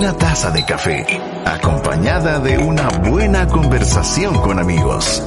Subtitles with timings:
[0.00, 1.04] buena taza de café,
[1.44, 5.22] acompañada de una buena conversación con amigos.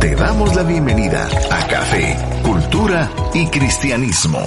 [0.00, 4.40] Te damos la bienvenida a Café, Cultura y Cristianismo.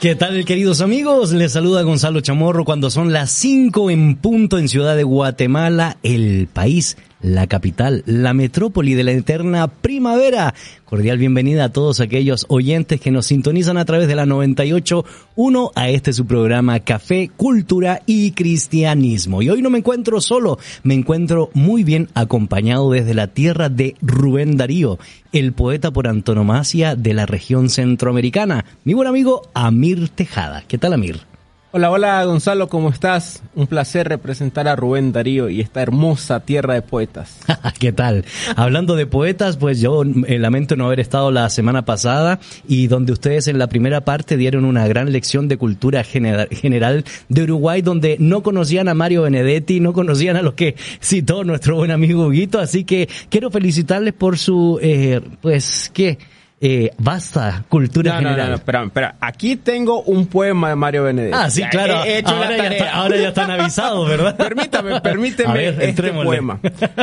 [0.00, 1.32] ¿Qué tal, queridos amigos?
[1.32, 6.48] Les saluda Gonzalo Chamorro cuando son las 5 en punto en Ciudad de Guatemala, el
[6.50, 10.54] país la capital, la metrópoli de la eterna primavera.
[10.84, 15.88] Cordial bienvenida a todos aquellos oyentes que nos sintonizan a través de la 98.1 a
[15.90, 19.42] este su programa Café, Cultura y Cristianismo.
[19.42, 23.94] Y hoy no me encuentro solo, me encuentro muy bien acompañado desde la tierra de
[24.00, 24.98] Rubén Darío,
[25.32, 30.64] el poeta por antonomasia de la región centroamericana, mi buen amigo Amir Tejada.
[30.66, 31.27] ¿Qué tal Amir?
[31.70, 33.42] Hola, hola Gonzalo, ¿cómo estás?
[33.54, 37.40] Un placer representar a Rubén Darío y esta hermosa tierra de poetas.
[37.78, 38.24] ¿Qué tal?
[38.56, 43.12] Hablando de poetas, pues yo eh, lamento no haber estado la semana pasada y donde
[43.12, 48.16] ustedes en la primera parte dieron una gran lección de cultura general de Uruguay donde
[48.18, 52.60] no conocían a Mario Benedetti, no conocían a lo que citó nuestro buen amigo Huguito,
[52.60, 56.16] así que quiero felicitarles por su, eh, pues, ¿qué?
[56.60, 58.46] Eh, basta cultura no, general.
[58.46, 59.16] No, no, espera, espera.
[59.20, 61.36] Aquí tengo un poema de Mario Benedetti.
[61.36, 62.04] Ah, sí, claro.
[62.04, 64.36] He, hecho ahora, la ya ahora, ya están avisados, ¿verdad?
[64.38, 66.58] Permítame, permíteme ver, este poema.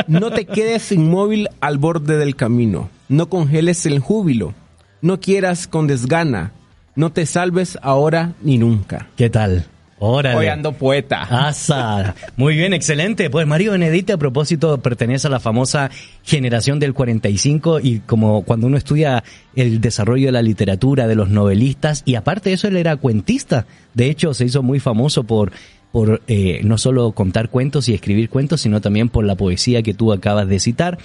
[0.06, 2.90] No te quedes inmóvil al borde del camino.
[3.08, 4.54] No congeles el júbilo.
[5.00, 6.52] No quieras con desgana.
[6.94, 9.08] No te salves ahora ni nunca.
[9.16, 9.66] ¿Qué tal?
[9.98, 10.36] Órale.
[10.36, 11.22] Hoy ando poeta.
[11.22, 12.14] Asa.
[12.36, 13.30] Muy bien, excelente.
[13.30, 15.90] Pues Mario Benedetti, a propósito, pertenece a la famosa
[16.22, 19.24] generación del 45 y como cuando uno estudia
[19.54, 23.66] el desarrollo de la literatura, de los novelistas, y aparte de eso, él era cuentista.
[23.94, 25.52] De hecho, se hizo muy famoso por
[25.92, 29.94] por eh, no solo contar cuentos y escribir cuentos, sino también por la poesía que
[29.94, 30.98] tú acabas de citar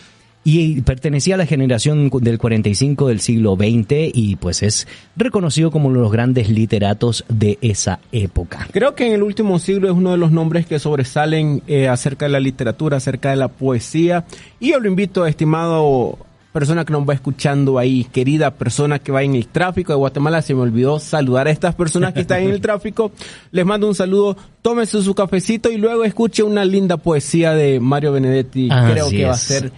[0.43, 5.87] y pertenecía a la generación del 45 del siglo XX y pues es reconocido como
[5.87, 8.67] uno de los grandes literatos de esa época.
[8.71, 12.25] Creo que en el último siglo es uno de los nombres que sobresalen eh, acerca
[12.25, 14.25] de la literatura, acerca de la poesía
[14.59, 16.17] y yo lo invito, estimado
[16.51, 20.41] persona que nos va escuchando ahí, querida persona que va en el tráfico de Guatemala,
[20.41, 23.11] se me olvidó saludar a estas personas que están en el tráfico.
[23.51, 28.11] Les mando un saludo, tómese su cafecito y luego escuche una linda poesía de Mario
[28.11, 28.69] Benedetti.
[28.69, 29.71] Creo que va a ser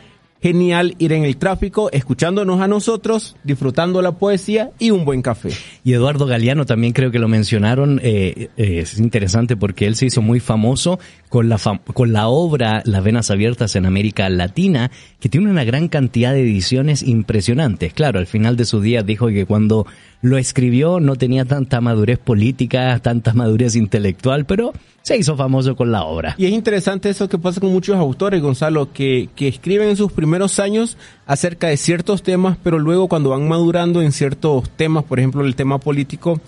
[0.44, 5.52] genial ir en el tráfico, escuchándonos a nosotros, disfrutando la poesía y un buen café.
[5.86, 10.08] Y Eduardo Galeano también creo que lo mencionaron, eh, eh, es interesante porque él se
[10.08, 11.00] hizo muy famoso
[11.30, 11.58] con la,
[11.94, 16.42] con la obra Las Venas Abiertas en América Latina, que tiene una gran cantidad de
[16.42, 17.94] ediciones impresionantes.
[17.94, 19.88] Claro, al final de su día dijo que cuando
[20.24, 25.92] lo escribió no tenía tanta madurez política, tanta madurez intelectual, pero se hizo famoso con
[25.92, 26.36] la obra.
[26.38, 30.14] Y es interesante eso que pasa con muchos autores, Gonzalo, que, que escriben en sus
[30.14, 35.20] primeros años acerca de ciertos temas, pero luego cuando van madurando en ciertos temas, por
[35.20, 36.40] ejemplo el tema político,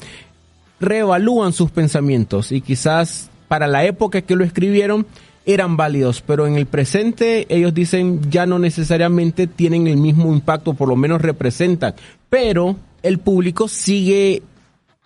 [0.80, 5.06] reevalúan sus pensamientos y quizás para la época que lo escribieron
[5.46, 10.75] eran válidos, pero en el presente ellos dicen ya no necesariamente tienen el mismo impacto,
[10.75, 11.94] por lo menos representan,
[12.30, 14.42] pero el público sigue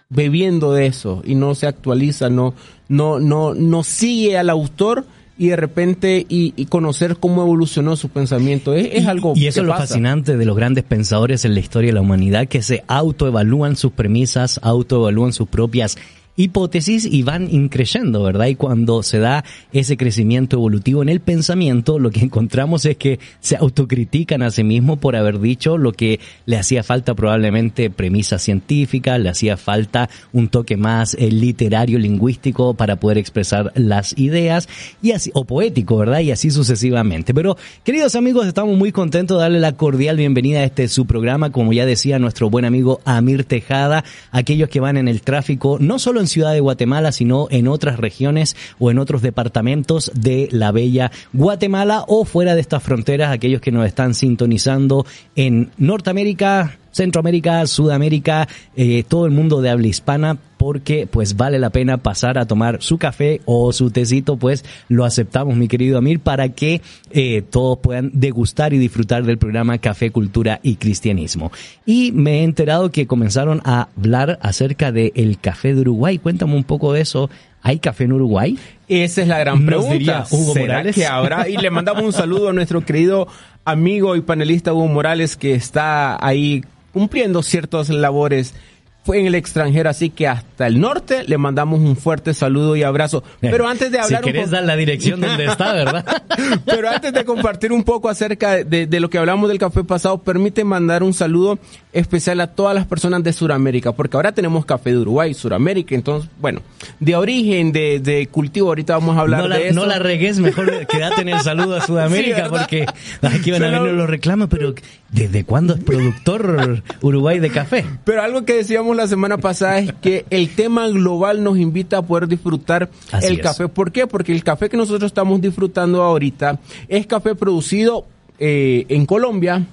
[0.09, 2.53] bebiendo de eso y no se actualiza, no,
[2.87, 5.05] no, no, no sigue al autor
[5.37, 8.73] y de repente y, conocer cómo evolucionó su pensamiento.
[8.73, 11.89] Es, es algo y eso es lo fascinante de los grandes pensadores en la historia
[11.89, 15.97] de la humanidad que se autoevalúan sus premisas autoevalúan sus propias
[16.39, 18.47] hipótesis y van increyendo, ¿verdad?
[18.47, 23.19] Y cuando se da ese crecimiento evolutivo en el pensamiento, lo que encontramos es que
[23.41, 28.39] se autocritican a sí mismos por haber dicho lo que le hacía falta probablemente premisa
[28.39, 34.69] científica, le hacía falta un toque más eh, literario, lingüístico para poder expresar las ideas
[35.01, 36.21] y así, o poético, ¿verdad?
[36.21, 37.33] Y así sucesivamente.
[37.33, 41.51] Pero, queridos amigos, estamos muy contentos de darle la cordial bienvenida a este su programa,
[41.51, 45.99] como ya decía nuestro buen amigo Amir Tejada, aquellos que van en el tráfico, no
[45.99, 50.71] solo en Ciudad de Guatemala, sino en otras regiones o en otros departamentos de la
[50.71, 55.05] bella Guatemala o fuera de estas fronteras, aquellos que nos están sintonizando
[55.35, 61.69] en Norteamérica, Centroamérica, Sudamérica, eh, todo el mundo de habla hispana, porque pues vale la
[61.69, 66.19] pena pasar a tomar su café o su tecito, pues lo aceptamos, mi querido Amir,
[66.19, 66.81] para que
[67.11, 71.51] eh, todos puedan degustar y disfrutar del programa Café, Cultura y Cristianismo.
[71.85, 76.17] Y me he enterado que comenzaron a hablar acerca del el café de Uruguay.
[76.17, 77.29] Cuéntame un poco de eso.
[77.61, 78.57] ¿Hay café en Uruguay?
[78.87, 80.25] Esa es la gran pregunta.
[80.31, 80.95] Hugo Morales?
[80.95, 81.47] que habrá?
[81.49, 83.27] Y le mandamos un saludo a nuestro querido
[83.65, 86.63] amigo y panelista Hugo Morales que está ahí
[86.93, 88.55] cumpliendo ciertas labores
[89.03, 92.83] fue en el extranjero, así que hasta el norte le mandamos un fuerte saludo y
[92.83, 93.23] abrazo.
[93.39, 94.23] Pero antes de hablar...
[94.23, 96.05] Si querés dar la dirección donde está, ¿verdad?
[96.65, 100.19] Pero antes de compartir un poco acerca de, de, lo que hablamos del café pasado,
[100.19, 101.59] permite mandar un saludo
[101.93, 106.29] especial a todas las personas de Sudamérica, porque ahora tenemos café de Uruguay, Sudamérica, entonces,
[106.39, 106.61] bueno,
[106.99, 109.79] de origen, de, de cultivo, ahorita vamos a hablar de eso.
[109.79, 112.85] No la regues, mejor quédate en el saludo a Sudamérica, sí, porque
[113.21, 114.73] aquí van a venir los reclamos, pero
[115.09, 117.85] ¿desde cuándo es productor Uruguay de café?
[118.03, 122.01] Pero algo que decíamos la semana pasada es que el tema global nos invita a
[122.01, 123.39] poder disfrutar Así el es.
[123.41, 123.67] café.
[123.67, 124.07] ¿Por qué?
[124.07, 128.05] Porque el café que nosotros estamos disfrutando ahorita es café producido
[128.39, 129.65] eh, en Colombia,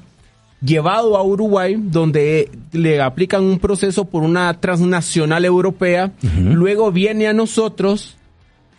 [0.61, 6.53] llevado a Uruguay, donde le aplican un proceso por una transnacional europea, uh -huh.
[6.55, 8.17] luego viene a nosotros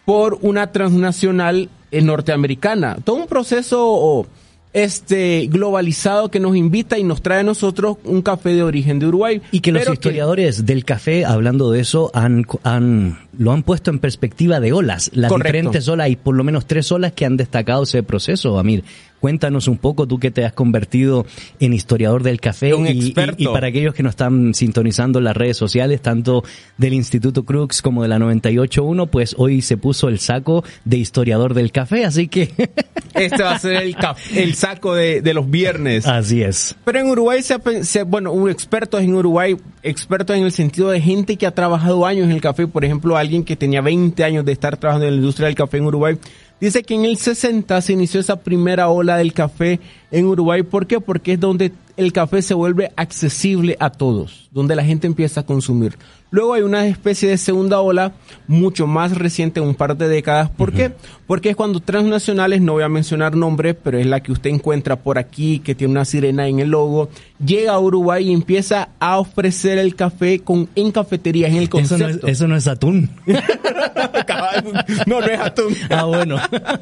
[0.05, 2.97] por una transnacional eh, norteamericana.
[3.03, 3.77] Todo un proceso...
[3.81, 4.25] Oh,
[4.73, 9.07] este globalizado que nos invita y nos trae a nosotros un café de origen de
[9.07, 9.41] Uruguay.
[9.51, 10.63] Y que los historiadores que...
[10.63, 15.29] del café, hablando de eso, han, han, lo han puesto en perspectiva de olas, las
[15.29, 15.47] Correcto.
[15.47, 18.83] diferentes olas, y por lo menos tres olas que han destacado ese proceso, Amir.
[19.19, 21.25] Cuéntanos un poco, tú que te has convertido
[21.59, 25.25] en historiador del café un y, y, y, para aquellos que nos están sintonizando en
[25.25, 26.43] las redes sociales, tanto
[26.77, 31.53] del Instituto Crux como de la 98.1, pues hoy se puso el saco de historiador
[31.53, 32.53] del café, así que...
[33.13, 33.95] este va a ser el,
[34.35, 36.05] el saco de, de, los viernes.
[36.05, 36.75] Así es.
[36.85, 41.01] Pero en Uruguay, se, se, bueno, un experto en Uruguay, experto en el sentido de
[41.01, 44.45] gente que ha trabajado años en el café, por ejemplo, alguien que tenía 20 años
[44.45, 46.17] de estar trabajando en la industria del café en Uruguay,
[46.59, 50.63] Dice que en el 60 se inició esa primera ola del café en Uruguay.
[50.63, 50.99] ¿Por qué?
[50.99, 55.45] Porque es donde el café se vuelve accesible a todos, donde la gente empieza a
[55.45, 55.97] consumir.
[56.29, 58.11] Luego hay una especie de segunda ola
[58.47, 60.49] mucho más reciente, un par de décadas.
[60.49, 60.75] ¿Por uh -huh.
[60.75, 60.91] qué?
[61.25, 64.97] Porque es cuando transnacionales, no voy a mencionar nombres, pero es la que usted encuentra
[64.97, 67.09] por aquí, que tiene una sirena en el logo,
[67.43, 72.07] llega a Uruguay y empieza a ofrecer el café con, en cafeterías, en el concepto.
[72.07, 73.09] Eso no es, eso no es atún.
[75.05, 75.75] no, no es atún.
[75.89, 76.37] ah, bueno.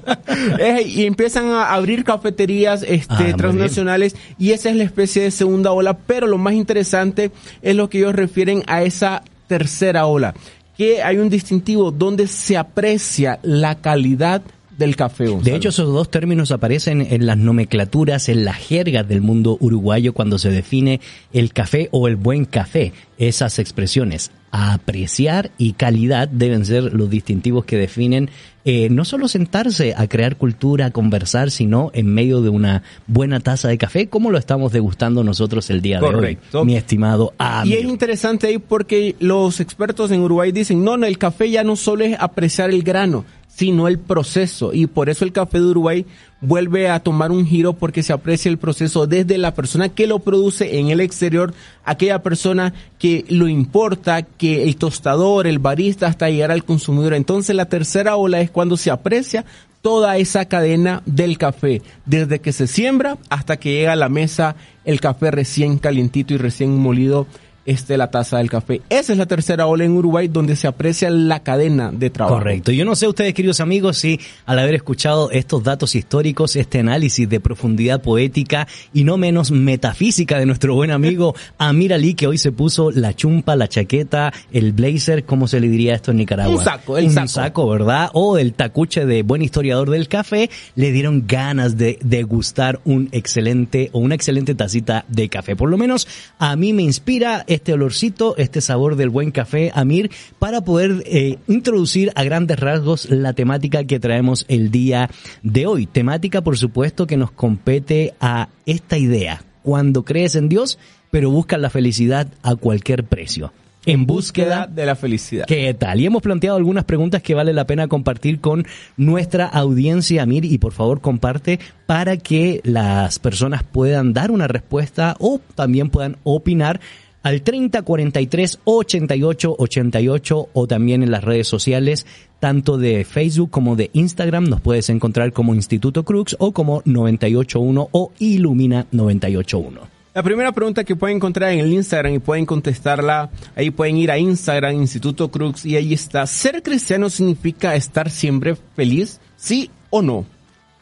[0.59, 5.31] es, y empiezan a abrir cafeterías este, ah, transnacionales y esa es la especie de
[5.31, 7.31] segunda ola, pero lo más interesante
[7.61, 10.33] es lo que ellos refieren a esa tercera ola,
[10.77, 14.41] que hay un distintivo donde se aprecia la calidad
[14.77, 15.27] del café.
[15.27, 15.43] Gonzalo.
[15.43, 20.13] De hecho, esos dos términos aparecen en las nomenclaturas, en las jergas del mundo uruguayo
[20.13, 21.01] cuando se define
[21.33, 22.93] el café o el buen café.
[23.17, 28.29] Esas expresiones, apreciar y calidad deben ser los distintivos que definen
[28.67, 33.39] eh, no solo sentarse a crear cultura, a conversar, sino en medio de una buena
[33.39, 36.47] taza de café, como lo estamos degustando nosotros el día Correcto.
[36.51, 37.75] de hoy, mi estimado amigo.
[37.75, 41.63] Y es interesante ahí porque los expertos en Uruguay dicen, no, no, el café ya
[41.63, 43.23] no solo es apreciar el grano,
[43.55, 44.73] sino el proceso.
[44.73, 46.05] Y por eso el café de Uruguay
[46.41, 50.19] vuelve a tomar un giro porque se aprecia el proceso desde la persona que lo
[50.19, 51.53] produce en el exterior,
[51.85, 57.13] aquella persona que lo importa, que el tostador, el barista, hasta llegar al consumidor.
[57.13, 59.45] Entonces la tercera ola es cuando se aprecia
[59.81, 64.55] toda esa cadena del café, desde que se siembra hasta que llega a la mesa
[64.83, 67.27] el café recién calientito y recién molido
[67.65, 68.81] este, la taza del café.
[68.89, 72.37] Esa es la tercera ola en Uruguay donde se aprecia la cadena de trabajo.
[72.37, 72.71] Correcto.
[72.71, 77.27] Yo no sé ustedes, queridos amigos, si al haber escuchado estos datos históricos, este análisis
[77.27, 82.37] de profundidad poética y no menos metafísica de nuestro buen amigo Amir Ali, que hoy
[82.37, 86.55] se puso la chumpa, la chaqueta, el blazer, ¿cómo se le diría esto en Nicaragua?
[86.57, 87.27] Un saco, el Un saco.
[87.27, 88.09] saco, ¿verdad?
[88.13, 93.89] O el tacuche de buen historiador del café, le dieron ganas de degustar un excelente
[93.91, 95.55] o una excelente tacita de café.
[95.55, 96.07] Por lo menos
[96.37, 101.37] a mí me inspira este olorcito, este sabor del buen café, Amir, para poder eh,
[101.47, 105.09] introducir a grandes rasgos la temática que traemos el día
[105.41, 105.85] de hoy.
[105.87, 109.43] Temática, por supuesto, que nos compete a esta idea.
[109.63, 110.77] Cuando crees en Dios,
[111.09, 113.51] pero buscas la felicidad a cualquier precio
[113.85, 115.45] en búsqueda de la felicidad.
[115.45, 116.01] ¿Qué tal?
[116.01, 118.65] Y hemos planteado algunas preguntas que vale la pena compartir con
[118.97, 125.15] nuestra audiencia, Amir, y por favor comparte para que las personas puedan dar una respuesta
[125.19, 126.79] o también puedan opinar
[127.25, 132.05] al 30 43 88 88 o también en las redes sociales
[132.39, 137.89] tanto de Facebook como de Instagram nos puedes encontrar como Instituto Crux o como 981
[137.91, 139.81] o Ilumina 981.
[140.13, 144.11] La primera pregunta que pueden encontrar en el Instagram y pueden contestarla, ahí pueden ir
[144.11, 146.27] a Instagram, Instituto Crux, y ahí está.
[146.27, 149.19] ¿Ser cristiano significa estar siempre feliz?
[149.35, 150.25] ¿Sí o no?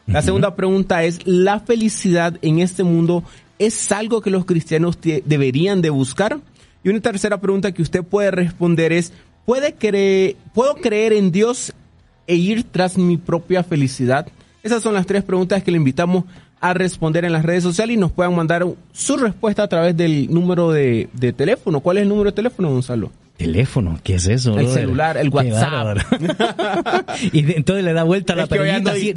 [0.06, 0.24] La uh -huh.
[0.26, 3.24] segunda pregunta es, ¿la felicidad en este mundo
[3.58, 6.38] es algo que los cristianos deberían de buscar?
[6.82, 9.12] Y una tercera pregunta que usted puede responder es,
[9.46, 11.72] ¿puede creer, ¿puedo creer en Dios
[12.26, 14.26] e ir tras mi propia felicidad?
[14.62, 16.24] Esas son las tres preguntas que le invitamos
[16.60, 20.32] a responder en las redes sociales y nos puedan mandar su respuesta a través del
[20.32, 21.80] número de, de teléfono.
[21.80, 23.10] ¿Cuál es el número de teléfono, Gonzalo?
[23.36, 24.56] Teléfono, ¿qué es eso?
[24.60, 25.98] El celular, el WhatsApp.
[27.32, 28.92] y entonces le da vuelta a la perillita.
[28.92, 29.12] Así,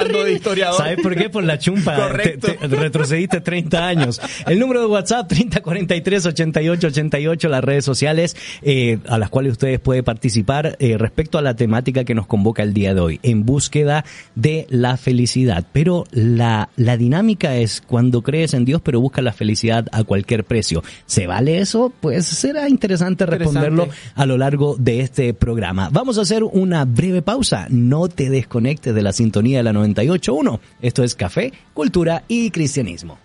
[0.00, 0.78] ando de historiador.
[0.78, 1.28] ¿Sabes por qué?
[1.28, 1.94] Por la chumpa.
[1.94, 2.54] Correcto.
[2.58, 4.20] Te, retrocediste 30 años.
[4.46, 10.04] El número de WhatsApp, 3043 8888, las redes sociales eh, a las cuales ustedes pueden
[10.04, 14.06] participar eh, respecto a la temática que nos convoca el día de hoy, en búsqueda
[14.36, 15.66] de la felicidad.
[15.70, 20.44] Pero la, la dinámica es cuando crees en Dios, pero buscas la felicidad a cualquier
[20.44, 20.82] precio.
[21.04, 21.92] ¿Se vale eso?
[22.00, 25.88] Pues será interesante responder responderlo a lo largo de este programa.
[25.92, 27.66] Vamos a hacer una breve pausa.
[27.70, 30.60] No te desconectes de la sintonía de la 98.1.
[30.80, 33.18] Esto es Café, Cultura y Cristianismo.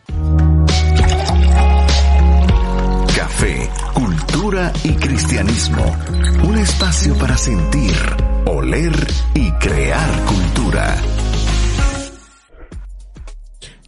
[3.16, 5.84] Café, Cultura y Cristianismo.
[6.48, 7.94] Un espacio para sentir,
[8.46, 8.94] oler
[9.34, 10.96] y crear cultura.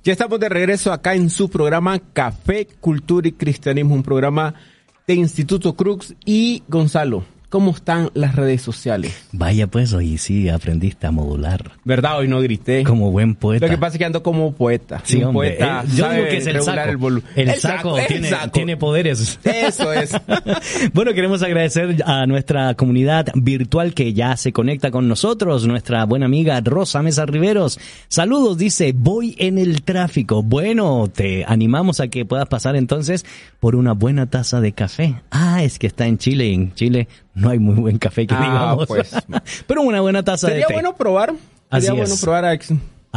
[0.03, 4.53] Ya estamos de regreso acá en su programa Café, Cultura y Cristianismo, un programa
[5.07, 7.23] de Instituto Crux y Gonzalo.
[7.49, 9.25] ¿Cómo están las redes sociales?
[9.31, 11.71] Vaya pues, hoy sí aprendiste a modular.
[11.85, 12.17] ¿Verdad?
[12.17, 12.83] Hoy no grité.
[12.83, 13.67] Como buen poeta.
[13.67, 15.01] Lo que pasa es que ando como poeta.
[15.05, 15.83] Sí, un poeta.
[15.85, 17.07] Eh, yo digo que es el saco.
[17.35, 19.39] El, saco, tiene, tiene, poderes.
[19.45, 20.11] Eso es.
[20.93, 26.25] bueno, queremos agradecer a nuestra comunidad virtual que ya se conecta con nosotros, nuestra buena
[26.25, 27.79] amiga Rosa Mesa Riveros.
[28.09, 30.43] Saludos, dice, voy en el tráfico.
[30.43, 33.25] Bueno, te animamos a que puedas pasar entonces
[33.61, 35.15] por una buena taza de café.
[35.31, 38.41] Ah, es que está en Chile en Chile no hay muy buen café que ah,
[38.41, 38.87] digamos.
[38.87, 39.11] Pues.
[39.67, 40.61] Pero una buena taza de té.
[40.61, 41.33] Sería bueno probar.
[41.71, 42.53] Sería bueno probar a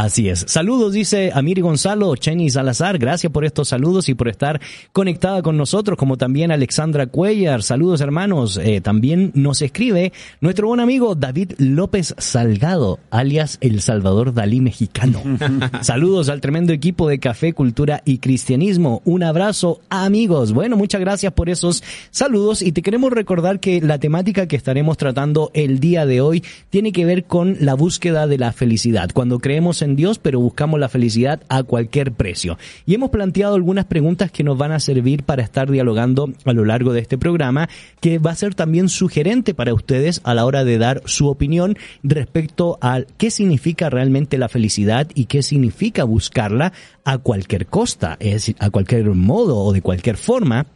[0.00, 0.46] Así es.
[0.48, 2.96] Saludos, dice Amir Gonzalo, Chenny Salazar.
[2.96, 4.58] Gracias por estos saludos y por estar
[4.94, 7.62] conectada con nosotros, como también Alexandra Cuellar.
[7.62, 8.56] Saludos, hermanos.
[8.56, 15.22] Eh, también nos escribe nuestro buen amigo David López Salgado, alias El Salvador Dalí mexicano.
[15.82, 19.02] saludos al tremendo equipo de Café, Cultura y Cristianismo.
[19.04, 20.54] Un abrazo, amigos.
[20.54, 24.96] Bueno, muchas gracias por esos saludos y te queremos recordar que la temática que estaremos
[24.96, 29.10] tratando el día de hoy tiene que ver con la búsqueda de la felicidad.
[29.12, 32.58] Cuando creemos en Dios, pero buscamos la felicidad a cualquier precio.
[32.86, 36.64] Y hemos planteado algunas preguntas que nos van a servir para estar dialogando a lo
[36.64, 37.68] largo de este programa,
[38.00, 41.76] que va a ser también sugerente para ustedes a la hora de dar su opinión
[42.02, 46.72] respecto a qué significa realmente la felicidad y qué significa buscarla
[47.04, 50.66] a cualquier costa, es decir, a cualquier modo o de cualquier forma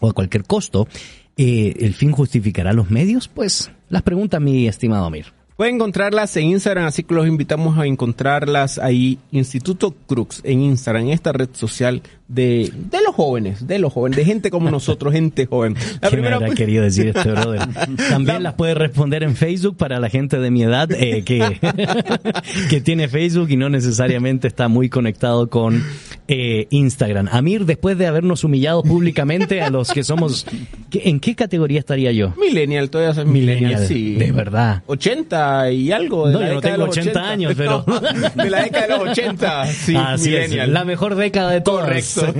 [0.00, 0.88] o a cualquier costo.
[1.36, 3.28] Eh, ¿El fin justificará los medios?
[3.28, 5.39] Pues las preguntas, mi estimado Amir.
[5.60, 11.02] Pueden encontrarlas en Instagram, así que los invitamos a encontrarlas ahí, Instituto Crux, en Instagram,
[11.02, 15.12] en esta red social de, de los jóvenes, de los jóvenes, de gente como nosotros,
[15.12, 15.76] gente joven.
[16.00, 17.60] La primera me querido decir este brother?
[18.08, 21.60] También las puede responder en Facebook para la gente de mi edad eh, que,
[22.70, 25.84] que tiene Facebook y no necesariamente está muy conectado con
[26.32, 27.28] eh, Instagram.
[27.32, 30.46] Amir, después de habernos humillado públicamente a los que somos,
[30.92, 32.34] ¿en qué categoría estaría yo?
[32.36, 34.14] Millennial, todavía soy millennial, sí.
[34.14, 34.84] De verdad.
[34.86, 36.28] 80 y algo.
[36.28, 37.84] De no, yo no tengo 80, años, pero...
[38.36, 40.72] de la década de los 80, sí, millennial.
[40.72, 42.14] la mejor década de todas.
[42.14, 42.32] Correcto.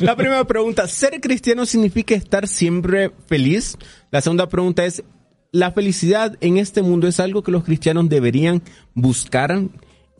[0.00, 3.76] La primera pregunta, ¿ser cristiano significa estar siempre feliz?
[4.10, 5.04] La segunda pregunta es,
[5.52, 8.62] ¿la felicidad en este mundo es algo que los cristianos deberían
[8.94, 9.60] buscar?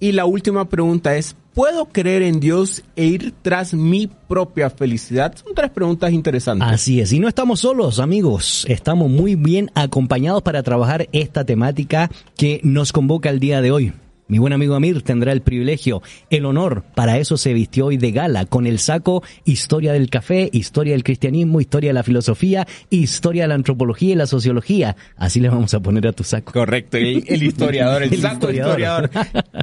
[0.01, 5.35] Y la última pregunta es, ¿puedo creer en Dios e ir tras mi propia felicidad?
[5.43, 6.69] Son tres preguntas interesantes.
[6.69, 8.67] Así es, y no estamos solos, amigos.
[8.69, 13.93] Estamos muy bien acompañados para trabajar esta temática que nos convoca el día de hoy.
[14.29, 18.11] Mi buen amigo Amir tendrá el privilegio, el honor, para eso se vistió hoy de
[18.11, 23.45] gala, con el saco Historia del Café, Historia del Cristianismo, Historia de la Filosofía, Historia
[23.45, 24.97] de la Antropología y la Sociología.
[25.17, 26.53] Así le vamos a poner a tu saco.
[26.53, 29.11] Correcto, el, historiador, el, saco historiador.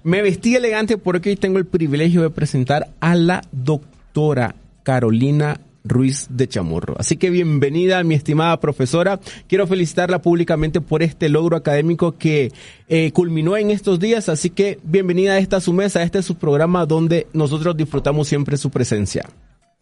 [0.03, 6.27] Me vestí elegante porque hoy tengo el privilegio de presentar a la doctora Carolina Ruiz
[6.29, 6.95] de Chamorro.
[6.97, 9.19] Así que bienvenida, mi estimada profesora.
[9.47, 12.51] Quiero felicitarla públicamente por este logro académico que
[12.87, 14.29] eh, culminó en estos días.
[14.29, 18.27] Así que bienvenida a esta su mesa, a este es su programa donde nosotros disfrutamos
[18.27, 19.29] siempre su presencia.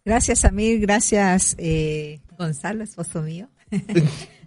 [0.04, 0.80] Gracias, Amir.
[0.80, 3.48] Gracias, eh, Gonzalo, esposo mío.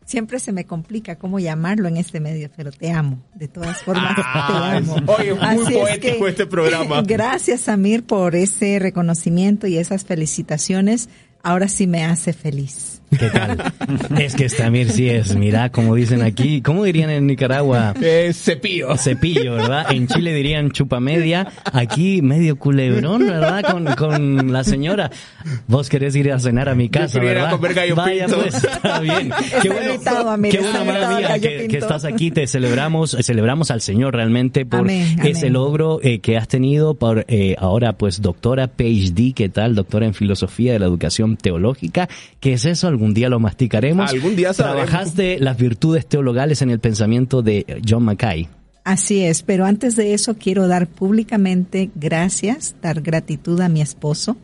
[0.06, 3.24] Siempre se me complica cómo llamarlo en este medio, pero te amo.
[3.34, 4.98] De todas formas, te ah, amo.
[5.08, 7.02] Oye, muy poético este programa.
[7.08, 11.10] Gracias, Amir, por ese reconocimiento y esas felicitaciones
[11.46, 12.95] ahora sí me hace feliz.
[13.20, 13.74] ¿Qué tal?
[14.20, 17.94] es que Amir sí es, mira, como dicen aquí, ¿cómo dirían en Nicaragua?
[18.02, 18.96] Eh, cepillo.
[18.98, 19.92] Cepillo, ¿verdad?
[19.92, 23.64] En Chile dirían chupa media, aquí medio culebrón, ¿verdad?
[23.72, 25.12] Con, con la señora.
[25.68, 27.48] Vos querés ir a cenar a mi casa, Yo ¿verdad?
[27.48, 28.42] A comer gallo Vaya, pinto.
[28.42, 29.32] pues, está bien.
[29.62, 34.16] Qué bueno, invitado, Amir, qué buena maravilla que, estás aquí, te celebramos, celebramos al Señor
[34.16, 35.54] realmente por Amén, ese amén.
[35.54, 39.76] logro eh, que has tenido por eh, ahora pues doctora PhD, ¿qué tal?
[39.76, 42.10] Doctora en filosofía de la educación teológica.
[42.40, 42.88] ¿Qué es eso?
[42.88, 44.12] Algún día lo masticaremos.
[44.12, 44.90] Algún día sabremos.
[44.90, 48.48] Trabajaste las virtudes teologales en el pensamiento de John Mackay.
[48.84, 54.38] Así es, pero antes de eso quiero dar públicamente gracias, dar gratitud a mi esposo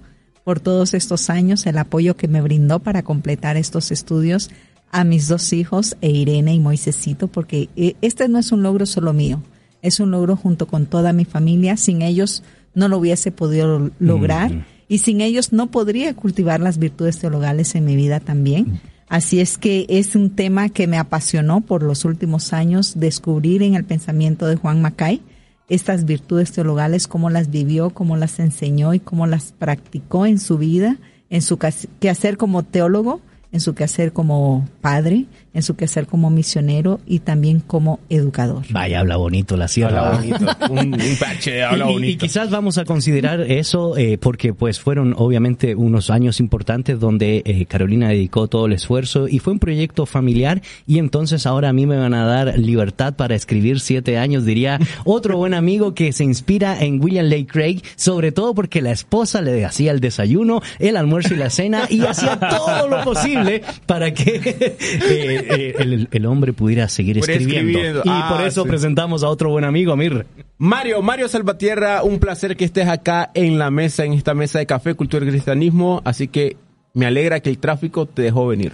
[0.43, 4.49] por todos estos años, el apoyo que me brindó para completar estos estudios,
[4.91, 8.85] a mis dos hijos, e Irene y Moisesito, porque eh, este no es un logro
[8.87, 9.41] solo mío,
[9.81, 11.77] es un logro junto con toda mi familia.
[11.77, 14.61] Sin ellos no lo hubiese podido lograr Ujú.
[14.91, 18.81] Y sin ellos no podría cultivar las virtudes teologales en mi vida también.
[19.07, 23.75] Así es que es un tema que me apasionó por los últimos años, descubrir en
[23.75, 25.21] el pensamiento de Juan Macay
[25.69, 30.57] estas virtudes teologales, cómo las vivió, cómo las enseñó y cómo las practicó en su
[30.57, 30.97] vida,
[31.29, 33.21] en su quehacer como teólogo,
[33.53, 38.63] en su quehacer como padre, en su quehacer como misionero y también como educador.
[38.69, 40.07] Vaya, habla bonito la sierra.
[40.07, 40.73] Habla bonito.
[40.73, 42.25] Un, un parche, habla Y- y, bonito.
[42.25, 47.65] quizás vamos a considerar eso eh, porque pues fueron obviamente unos años importantes donde eh,
[47.65, 51.85] Carolina dedicó todo el esfuerzo y fue un proyecto familiar y entonces ahora a mí
[51.85, 56.23] me van a dar libertad para escribir siete años diría otro buen amigo que se
[56.23, 60.95] inspira en William Lake Craig sobre todo porque la esposa le hacía el desayuno el
[60.97, 64.41] almuerzo y la cena y hacía todo lo posible para que
[65.09, 67.99] eh, eh, el, el hombre pudiera seguir escribiendo, escribiendo.
[68.05, 68.69] y Ah, por eso sí.
[68.69, 70.25] presentamos a otro buen amigo Amir
[70.57, 74.65] Mario, Mario Salvatierra, un placer que estés acá en la mesa, en esta mesa de
[74.65, 76.01] café, cultura y cristianismo.
[76.05, 76.57] Así que
[76.93, 78.73] me alegra que el tráfico te dejó venir.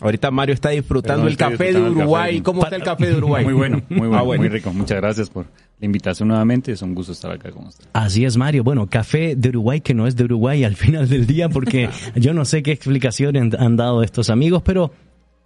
[0.00, 2.30] Ahorita Mario está disfrutando Perdón, el café de disfrutando Uruguay.
[2.34, 2.42] café.
[2.44, 3.44] ¿Cómo está el café de Uruguay?
[3.44, 4.42] Muy bueno, muy bueno, Ah, bueno.
[4.42, 4.72] muy rico.
[4.72, 5.46] Muchas gracias por
[5.80, 6.70] la invitación nuevamente.
[6.70, 7.84] Es un gusto estar acá con usted.
[7.94, 8.62] Así es, Mario.
[8.62, 12.32] Bueno, café de Uruguay que no es de Uruguay al final del día porque yo
[12.32, 14.92] no sé qué explicación han dado estos amigos, pero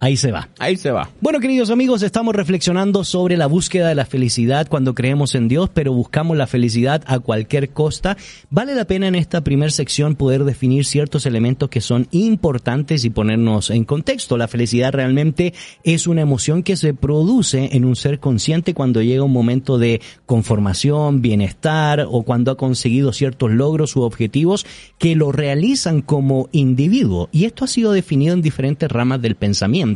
[0.03, 0.49] ahí se va.
[0.59, 1.09] Ahí se va.
[1.21, 5.69] Bueno, queridos amigos, estamos reflexionando sobre la búsqueda de la felicidad cuando creemos en Dios,
[5.73, 8.17] pero buscamos la felicidad a cualquier costa.
[8.49, 13.11] Vale la pena en esta primera sección poder definir ciertos elementos que son importantes y
[13.11, 14.35] ponernos en contexto.
[14.35, 15.53] La felicidad realmente
[15.85, 20.01] es una emoción que se produce en un ser consciente cuando llega un momento de
[20.25, 24.65] conformación, bienestar o cuando ha conseguido ciertos logros u objetivos
[24.97, 27.29] que lo realizan como individuo.
[27.31, 29.92] Y esto ha sido definido en diferentes ramas del pensamiento.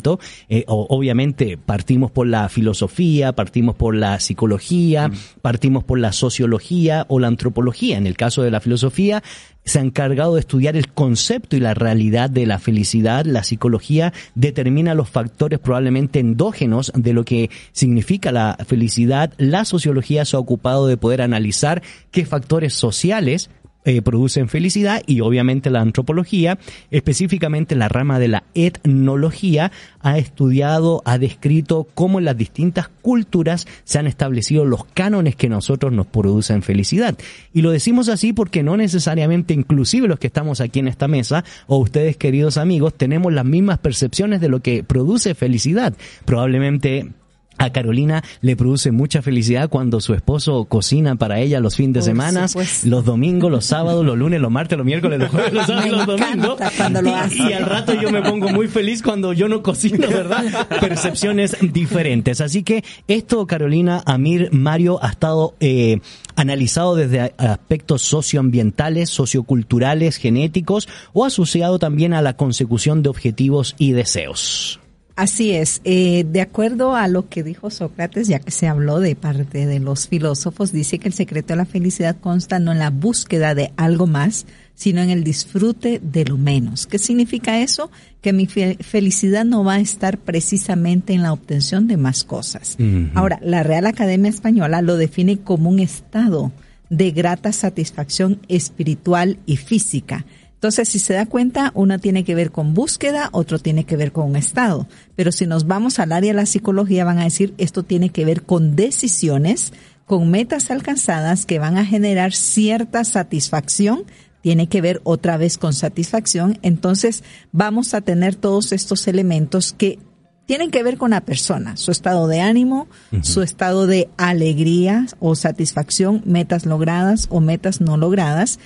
[0.49, 7.19] Eh, obviamente partimos por la filosofía, partimos por la psicología, partimos por la sociología o
[7.19, 7.97] la antropología.
[7.97, 9.23] En el caso de la filosofía,
[9.67, 13.25] se ha encargado de estudiar el concepto y la realidad de la felicidad.
[13.25, 19.33] La psicología determina los factores probablemente endógenos de lo que significa la felicidad.
[19.37, 23.49] La sociología se ha ocupado de poder analizar qué factores sociales
[23.87, 26.59] eh, producen felicidad y obviamente la antropología,
[26.91, 29.71] específicamente la rama de la etnología,
[30.01, 35.47] ha estudiado, ha descrito cómo en las distintas culturas se han establecido los cánones que
[35.47, 37.17] nosotros nos producen felicidad.
[37.53, 41.45] Y lo decimos así porque no necesariamente inclusive los que estamos aquí en esta mesa
[41.67, 45.93] o ustedes queridos amigos tenemos las mismas percepciones de lo que produce felicidad.
[46.25, 47.13] Probablemente
[47.57, 52.01] a Carolina le produce mucha felicidad cuando su esposo cocina para ella los fines de
[52.01, 52.45] semana,
[52.83, 55.89] los domingos, los sábados, los lunes, los martes, los miércoles, los jueves, los sábados y
[55.91, 56.59] los domingos.
[56.77, 57.35] cuando lo Y- hace.
[57.49, 60.67] y al rato yo me pongo muy feliz cuando yo no cocino, ¿verdad?
[60.79, 62.41] Percepciones diferentes.
[62.41, 65.99] Así que esto, Carolina, Amir, Mario, ha estado eh,
[66.35, 73.91] analizado desde aspectos socioambientales, socioculturales, genéticos o asociado también a la consecución de objetivos y
[73.91, 74.79] deseos.
[75.17, 79.15] Así es, eh, de acuerdo a lo que dijo Sócrates, ya que se habló de
[79.15, 82.91] parte de los filósofos, dice que el secreto de la felicidad consta no en la
[82.91, 86.85] búsqueda de algo más, sino en el disfrute de lo menos.
[86.85, 87.89] ¿Qué significa eso?
[88.21, 92.77] Que mi fe- felicidad no va a estar precisamente en la obtención de más cosas.
[93.15, 96.51] Ahora, la Real Academia Española lo define como un estado
[96.91, 100.25] de grata satisfacción espiritual y física.
[100.57, 104.11] Entonces, si se da cuenta, uno tiene que ver con búsqueda, otro tiene que ver
[104.11, 104.87] con un estado.
[105.15, 108.25] Pero si nos vamos al área de la psicología, van a decir, esto tiene que
[108.25, 109.71] ver con decisiones,
[110.07, 114.05] con metas alcanzadas que van a generar cierta satisfacción,
[114.41, 116.57] tiene que ver otra vez con satisfacción.
[116.63, 119.99] Entonces, vamos a tener todos estos elementos que
[120.47, 122.87] tienen que ver con la persona, su estado de ánimo,
[123.21, 128.57] su estado de alegría o satisfacción, metas logradas o metas no logradas.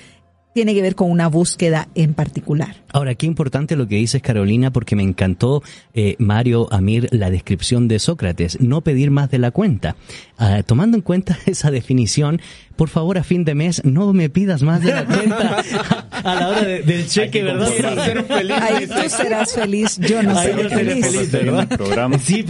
[0.53, 2.75] Tiene que ver con una búsqueda en particular.
[2.93, 7.87] Ahora, qué importante lo que dices, Carolina, porque me encantó, eh, Mario Amir, la descripción
[7.87, 9.95] de Sócrates, no pedir más de la cuenta.
[10.37, 12.41] Ah, tomando en cuenta esa definición,
[12.75, 15.63] por favor, a fin de mes, no me pidas más de la cuenta
[16.23, 17.69] a la hora de- del cheque, ¿verdad?
[18.61, 21.05] Ahí tú serás feliz, yo no Ahí seré yo seré feliz.
[21.05, 21.67] feliz, ¿verdad?
[21.77, 22.19] programa.
[22.19, 22.43] Sí,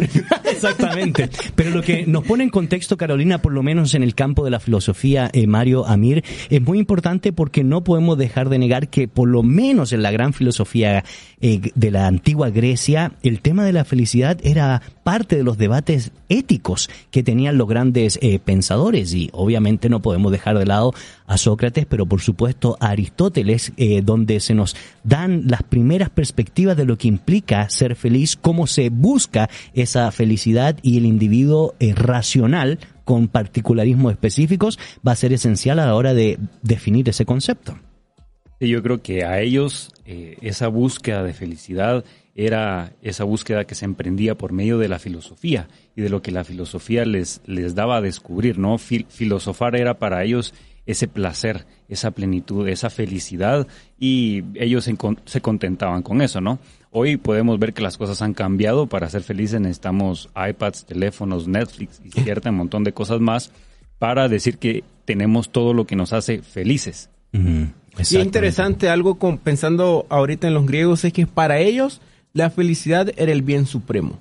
[0.64, 1.30] exactamente.
[1.56, 4.52] Pero lo que nos pone en contexto, Carolina, por lo menos en el campo de
[4.52, 9.08] la filosofía, eh, Mario Amir, es muy importante porque no podemos dejar de negar que
[9.08, 11.04] por lo menos en la gran filosofía
[11.42, 16.12] eh, de la antigua Grecia, el tema de la felicidad era parte de los debates
[16.30, 20.94] éticos que tenían los grandes eh, pensadores y obviamente no podemos dejar de lado
[21.32, 26.76] a Sócrates, pero por supuesto a Aristóteles, eh, donde se nos dan las primeras perspectivas
[26.76, 31.94] de lo que implica ser feliz, cómo se busca esa felicidad y el individuo eh,
[31.96, 37.78] racional con particularismos específicos va a ser esencial a la hora de definir ese concepto.
[38.60, 43.86] Yo creo que a ellos eh, esa búsqueda de felicidad era esa búsqueda que se
[43.86, 47.98] emprendía por medio de la filosofía y de lo que la filosofía les, les daba
[47.98, 48.78] a descubrir, ¿no?
[48.78, 50.54] Fil- filosofar era para ellos
[50.86, 53.68] ese placer, esa plenitud, esa felicidad
[54.00, 56.60] y ellos se, con- se contentaban con eso, ¿no?
[56.92, 62.02] Hoy podemos ver que las cosas han cambiado, para ser felices necesitamos iPads, teléfonos, Netflix
[62.04, 63.52] y cierta un montón de cosas más
[64.00, 67.10] para decir que tenemos todo lo que nos hace felices.
[68.00, 72.02] Y interesante algo con, pensando ahorita en los griegos es que para ellos
[72.34, 74.18] la felicidad era el bien supremo.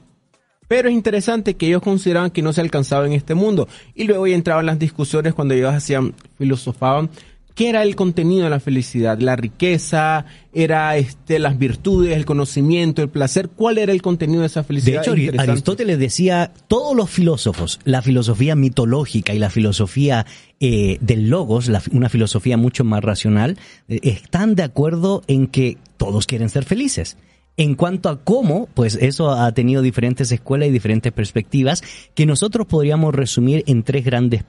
[0.70, 3.66] Pero es interesante que ellos consideraban que no se alcanzaba en este mundo.
[3.96, 7.11] Y luego ya entraban las discusiones cuando ellos hacían, filosofaban,
[7.56, 13.02] qué era el contenido de la felicidad, la riqueza, era este, las virtudes, el conocimiento,
[13.02, 15.02] el placer, cuál era el contenido de esa De felicidad.
[15.02, 15.50] hecho, Ari- Interesante.
[15.50, 20.24] Aristóteles decía, todos los filósofos, la filosofía mitológica y la filosofía
[20.61, 25.78] eh, del logos, la- una filosofía mucho más racional, eh, están de acuerdo en que
[25.96, 27.16] todos quieren ser felices.
[27.56, 31.82] En cuanto a cómo, pues eso ha tenido diferentes escuelas y diferentes perspectivas
[32.14, 34.44] que nosotros podríamos resumir en tres grandes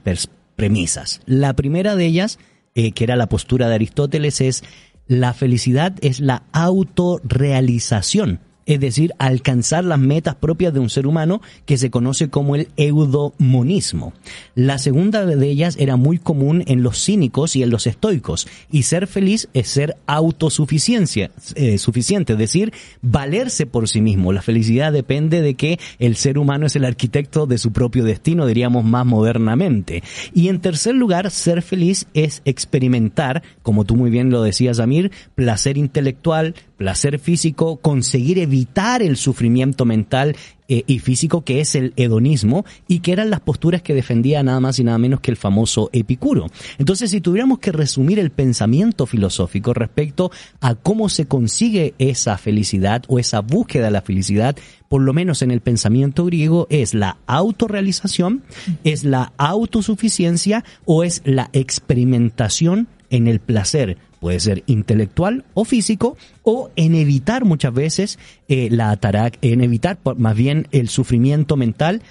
[0.55, 1.21] premisas.
[1.25, 2.39] La primera de ellas,
[2.73, 4.63] eh, que era la postura de Aristóteles, es
[5.07, 8.39] la felicidad es la autorrealización
[8.73, 12.69] es decir, alcanzar las metas propias de un ser humano que se conoce como el
[12.77, 14.13] eudomonismo.
[14.55, 18.83] La segunda de ellas era muy común en los cínicos y en los estoicos, y
[18.83, 24.31] ser feliz es ser autosuficiencia, eh, suficiente, es decir, valerse por sí mismo.
[24.31, 28.45] La felicidad depende de que el ser humano es el arquitecto de su propio destino,
[28.45, 30.03] diríamos más modernamente.
[30.33, 35.11] Y en tercer lugar, ser feliz es experimentar, como tú muy bien lo decías, Amir,
[35.35, 40.35] placer intelectual, placer físico, conseguir evitar el sufrimiento mental
[40.67, 44.59] eh, y físico que es el hedonismo y que eran las posturas que defendía nada
[44.59, 46.45] más y nada menos que el famoso Epicuro.
[46.77, 53.03] Entonces, si tuviéramos que resumir el pensamiento filosófico respecto a cómo se consigue esa felicidad
[53.07, 54.55] o esa búsqueda de la felicidad,
[54.87, 58.43] por lo menos en el pensamiento griego, es la autorrealización,
[58.83, 66.15] es la autosuficiencia o es la experimentación en el placer puede ser intelectual o físico,
[66.43, 72.03] o en evitar muchas veces eh, la atarac, en evitar más bien el sufrimiento mental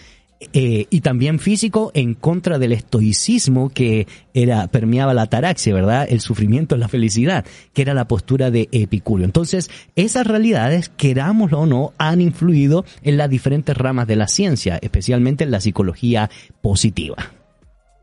[0.53, 6.07] eh, y también físico en contra del estoicismo que era permeaba la ataraxia, ¿verdad?
[6.11, 7.45] El sufrimiento es la felicidad,
[7.75, 9.25] que era la postura de Epicurio.
[9.25, 14.79] Entonces, esas realidades, querámoslo o no, han influido en las diferentes ramas de la ciencia,
[14.83, 16.29] especialmente en la psicología
[16.61, 17.40] positiva.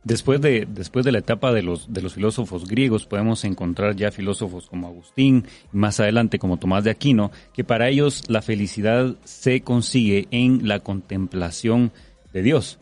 [0.07, 4.09] Después de, después de la etapa de los, de los filósofos griegos, podemos encontrar ya
[4.09, 5.43] filósofos como Agustín
[5.73, 10.65] y más adelante como Tomás de Aquino, que para ellos la felicidad se consigue en
[10.65, 11.91] la contemplación
[12.31, 12.79] de Dios.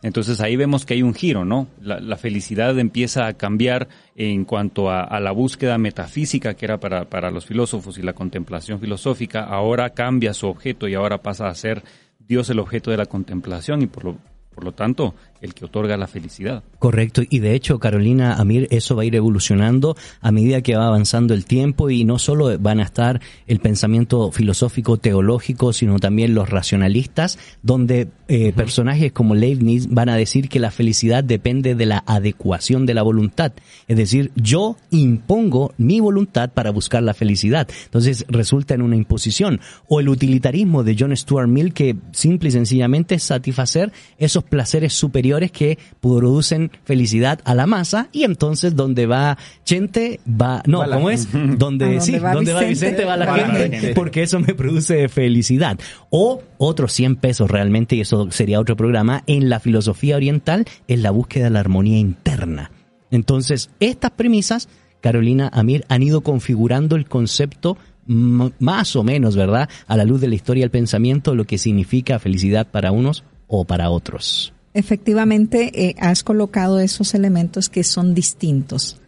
[0.00, 1.66] Entonces ahí vemos que hay un giro, ¿no?
[1.80, 7.06] La, felicidad empieza a cambiar en cuanto a, a la búsqueda metafísica que era para,
[7.06, 11.54] para los filósofos y la contemplación filosófica, ahora cambia su objeto y ahora pasa a
[11.56, 11.82] ser
[12.20, 14.18] Dios el objeto de la contemplación y por lo,
[14.58, 16.62] por lo tanto el que otorga la felicidad.
[16.78, 20.86] Correcto, y de hecho, Carolina Amir, eso va a ir evolucionando a medida que va
[20.86, 26.34] avanzando el tiempo y no solo van a estar el pensamiento filosófico teológico, sino también
[26.34, 31.86] los racionalistas, donde eh, personajes como Leibniz van a decir que la felicidad depende de
[31.86, 33.52] la adecuación de la voluntad.
[33.86, 37.68] Es decir, yo impongo mi voluntad para buscar la felicidad.
[37.84, 39.60] Entonces resulta en una imposición.
[39.88, 44.92] O el utilitarismo de John Stuart Mill, que simple y sencillamente es satisfacer esos placeres
[44.92, 50.86] superiores que producen felicidad a la masa y entonces donde va Chente va no Va
[50.86, 53.36] la cómo es donde A donde sí va donde va Vicente, Vicente va la va
[53.36, 53.94] la gente gente.
[53.94, 55.78] porque eso me produce felicidad
[56.10, 61.00] o otros 100 pesos realmente y eso sería otro programa en la filosofía oriental es
[61.00, 62.70] la búsqueda de la armonía interna
[63.10, 64.68] entonces estas premisas
[65.00, 69.68] Carolina Amir, han ido configurando el concepto más o menos, ¿verdad?
[69.86, 73.64] A la luz de la historia del pensamiento, lo que significa felicidad para unos o
[73.64, 74.52] para otros.
[74.74, 79.00] Efectivamente, eh, has colocado esos elementos que son distintos.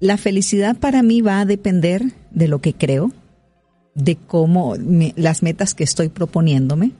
[0.00, 3.12] La felicidad para mí va a depender de lo que creo,
[3.94, 4.74] de cómo
[5.16, 6.90] las metas que estoy proponiéndome,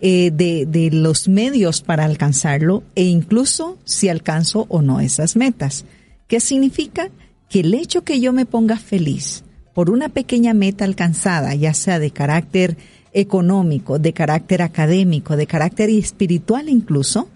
[0.00, 5.84] eh, de, de los medios para alcanzarlo e incluso si alcanzo o no esas metas.
[6.26, 7.10] ¿Qué significa?
[7.50, 9.44] Que el hecho que yo me ponga feliz
[9.74, 12.76] por una pequeña meta alcanzada, ya sea de carácter
[13.12, 17.28] económico, de carácter académico, de carácter espiritual incluso,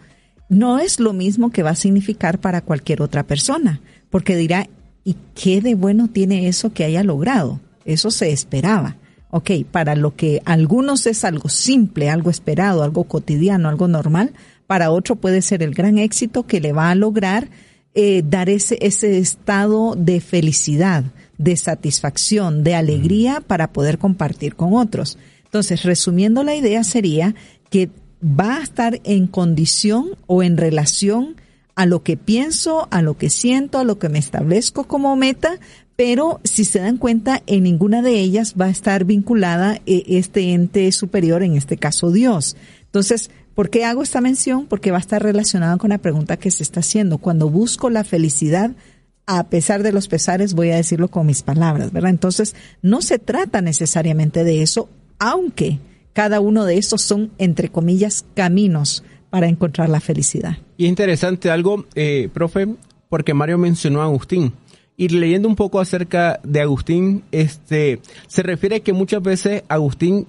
[0.54, 4.68] no es lo mismo que va a significar para cualquier otra persona, porque dirá,
[5.02, 7.58] ¿y qué de bueno tiene eso que haya logrado?
[7.84, 8.96] Eso se esperaba.
[9.30, 14.32] Ok, para lo que algunos es algo simple, algo esperado, algo cotidiano, algo normal,
[14.68, 17.48] para otro puede ser el gran éxito que le va a lograr
[17.94, 21.02] eh, dar ese, ese estado de felicidad,
[21.36, 25.18] de satisfacción, de alegría para poder compartir con otros.
[25.46, 27.34] Entonces, resumiendo la idea sería
[27.70, 27.90] que
[28.24, 31.36] va a estar en condición o en relación
[31.74, 35.58] a lo que pienso, a lo que siento, a lo que me establezco como meta,
[35.96, 40.52] pero si se dan cuenta, en ninguna de ellas va a estar vinculada eh, este
[40.52, 42.56] ente superior, en este caso Dios.
[42.86, 44.66] Entonces, ¿por qué hago esta mención?
[44.66, 47.18] Porque va a estar relacionada con la pregunta que se está haciendo.
[47.18, 48.72] Cuando busco la felicidad,
[49.26, 52.10] a pesar de los pesares, voy a decirlo con mis palabras, ¿verdad?
[52.10, 55.78] Entonces, no se trata necesariamente de eso, aunque
[56.14, 60.56] cada uno de estos son, entre comillas, caminos para encontrar la felicidad.
[60.78, 62.68] Y es interesante algo, eh, profe,
[63.10, 64.54] porque Mario mencionó a Agustín.
[64.96, 70.28] Y leyendo un poco acerca de Agustín, este, se refiere que muchas veces Agustín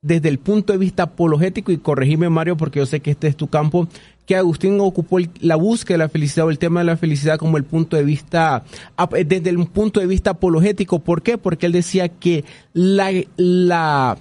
[0.00, 3.36] desde el punto de vista apologético, y corregime Mario porque yo sé que este es
[3.36, 3.88] tu campo,
[4.26, 7.56] que Agustín ocupó la búsqueda de la felicidad o el tema de la felicidad como
[7.56, 8.62] el punto de vista,
[9.26, 10.98] desde el punto de vista apologético.
[10.98, 11.38] ¿Por qué?
[11.38, 14.18] Porque él decía que la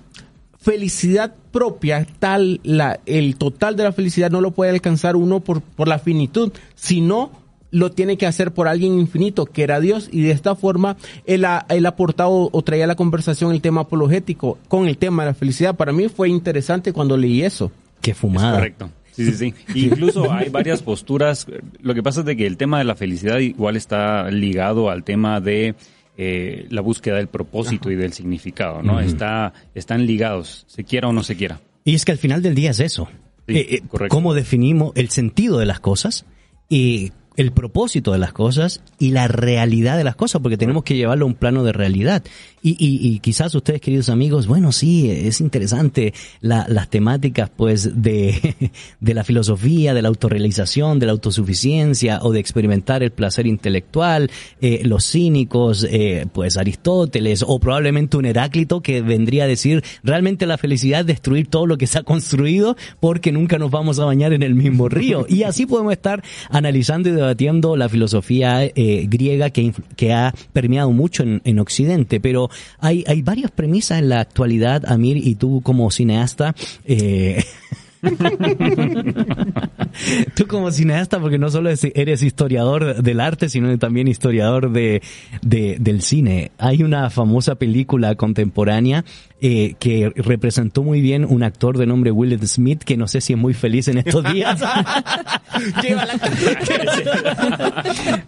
[0.57, 5.61] felicidad propia, tal, la, el total de la felicidad no lo puede alcanzar uno por,
[5.61, 7.31] por la finitud, sino
[7.71, 11.45] lo tiene que hacer por alguien infinito, que era Dios, y de esta forma él
[11.45, 15.31] ha, él ha aportado o traía la conversación el tema apologético con el tema de
[15.31, 15.75] la felicidad.
[15.75, 17.71] Para mí fue interesante cuando leí eso.
[18.01, 18.53] Qué fumada.
[18.53, 18.89] correcto.
[19.11, 19.53] Sí, sí, sí.
[19.87, 21.47] Incluso hay varias posturas.
[21.81, 25.03] Lo que pasa es de que el tema de la felicidad igual está ligado al
[25.03, 25.75] tema de
[26.17, 28.99] eh, la búsqueda del propósito y del significado, ¿no?
[28.99, 31.61] Está, están ligados, se quiera o no se quiera.
[31.83, 33.07] Y es que al final del día es eso.
[33.47, 36.25] Sí, eh, eh, ¿Cómo definimos el sentido de las cosas?
[36.69, 40.95] Y el propósito de las cosas y la realidad de las cosas, porque tenemos que
[40.95, 42.23] llevarlo a un plano de realidad.
[42.63, 48.01] Y, y, y quizás ustedes, queridos amigos, bueno, sí, es interesante la, las temáticas, pues,
[48.01, 53.45] de, de la filosofía, de la autorrealización, de la autosuficiencia o de experimentar el placer
[53.45, 59.83] intelectual, eh, los cínicos, eh, pues, Aristóteles o probablemente un Heráclito que vendría a decir
[60.03, 63.99] realmente la felicidad es destruir todo lo que se ha construido porque nunca nos vamos
[63.99, 65.27] a bañar en el mismo río.
[65.29, 70.91] Y así podemos estar analizando y debatiendo la filosofía eh, griega que, que ha permeado
[70.91, 75.61] mucho en, en Occidente, pero hay, hay varias premisas en la actualidad, Amir, y tú
[75.61, 77.43] como cineasta, eh,
[80.35, 85.01] Tú como cineasta, porque no solo eres historiador del arte, sino también historiador de,
[85.41, 86.51] de, del cine.
[86.57, 89.03] Hay una famosa película contemporánea
[89.39, 93.33] eh, que representó muy bien un actor de nombre Will Smith, que no sé si
[93.33, 94.59] es muy feliz en estos días.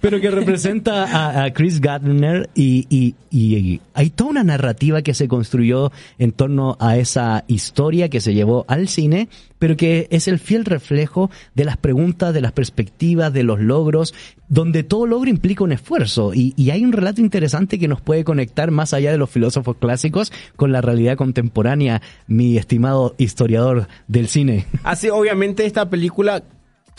[0.01, 5.27] Pero que representa a, Chris Gardner y, y, y hay toda una narrativa que se
[5.27, 10.39] construyó en torno a esa historia que se llevó al cine pero que es el
[10.39, 14.13] fiel reflejo de las preguntas, de las perspectivas, de los logros,
[14.47, 16.31] donde todo logro implica un esfuerzo.
[16.33, 20.31] Y, hay un relato interesante que nos puede conectar más allá de los filósofos clásicos
[20.55, 24.65] con la realidad contemporánea, mi estimado historiador del cine.
[24.83, 26.43] Así, obviamente, esta película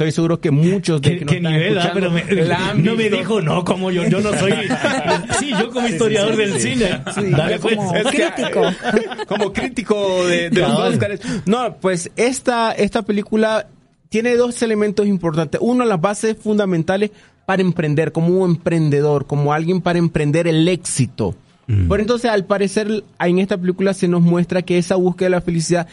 [0.01, 1.91] Estoy seguro que muchos de que ¿Qué nivel, ah?
[1.93, 2.25] pero me,
[2.77, 4.53] no me dijo, no, como yo, yo no soy.
[5.39, 7.03] sí, yo como historiador del cine.
[7.31, 7.77] Dale, pues.
[7.77, 8.63] como crítico.
[9.27, 11.21] como crítico de, de los Oscars.
[11.45, 13.67] No, pues esta, esta película
[14.09, 15.61] tiene dos elementos importantes.
[15.63, 17.11] Uno, las bases fundamentales
[17.45, 21.35] para emprender, como un emprendedor, como alguien para emprender el éxito.
[21.71, 21.87] Mm.
[21.87, 25.41] Por entonces, al parecer, en esta película se nos muestra que esa búsqueda de la
[25.41, 25.87] felicidad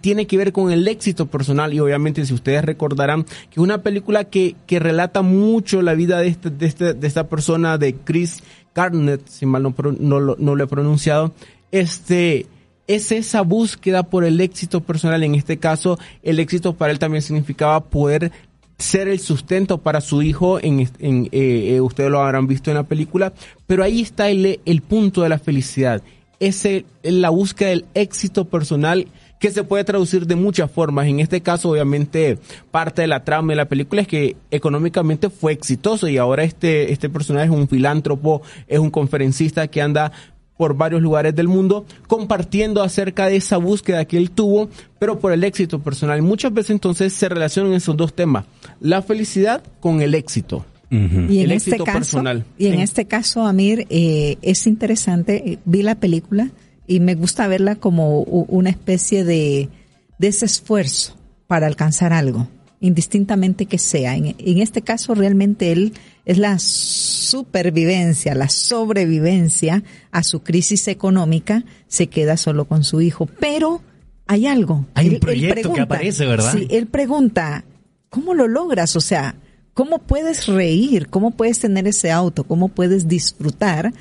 [0.00, 3.82] tiene que ver con el éxito personal y obviamente si ustedes recordarán que es una
[3.82, 7.94] película que, que relata mucho la vida de, este, de, este, de esta persona, de
[7.94, 8.42] Chris
[8.74, 11.32] Garnett, si mal no, no, no lo he pronunciado,
[11.70, 12.46] este
[12.88, 15.22] es esa búsqueda por el éxito personal.
[15.22, 18.32] En este caso, el éxito para él también significaba poder
[18.80, 22.76] ser el sustento para su hijo, en, en eh, eh, ustedes lo habrán visto en
[22.76, 23.32] la película,
[23.66, 26.02] pero ahí está el, el punto de la felicidad,
[26.40, 29.06] es el- la búsqueda del éxito personal
[29.38, 31.06] que se puede traducir de muchas formas.
[31.06, 32.38] En este caso, obviamente,
[32.70, 36.92] parte de la trama de la película es que económicamente fue exitoso y ahora este,
[36.92, 40.12] este personaje es un filántropo, es un conferencista que anda
[40.60, 44.68] por varios lugares del mundo compartiendo acerca de esa búsqueda que él tuvo,
[44.98, 46.20] pero por el éxito personal.
[46.20, 48.44] Muchas veces entonces se relacionan esos dos temas,
[48.78, 50.66] la felicidad con el éxito.
[50.90, 52.44] Y en El este éxito caso, personal.
[52.58, 52.82] y en Sí.
[52.82, 55.42] este caso, Amir, eh, es interesante.
[55.52, 56.50] eh, Vi la película
[56.86, 59.70] y me gusta verla como una especie de,
[60.18, 61.14] de ese esfuerzo
[61.46, 62.48] para alcanzar algo,
[62.80, 64.16] indistintamente que sea.
[64.16, 65.92] En, en este caso, realmente él
[66.24, 71.64] es la supervivencia, la sobrevivencia a su crisis económica.
[71.88, 73.82] Se queda solo con su hijo, pero
[74.26, 74.86] hay algo.
[74.94, 76.52] Hay un Él- proyecto que aparece, ¿verdad?
[76.52, 77.64] Sí, él pregunta,
[78.08, 78.96] ¿cómo lo logras?
[78.96, 79.36] O sea,
[79.74, 81.08] ¿cómo puedes reír?
[81.08, 82.44] ¿Cómo puedes tener ese auto?
[82.44, 83.92] ¿Cómo puedes disfrutar?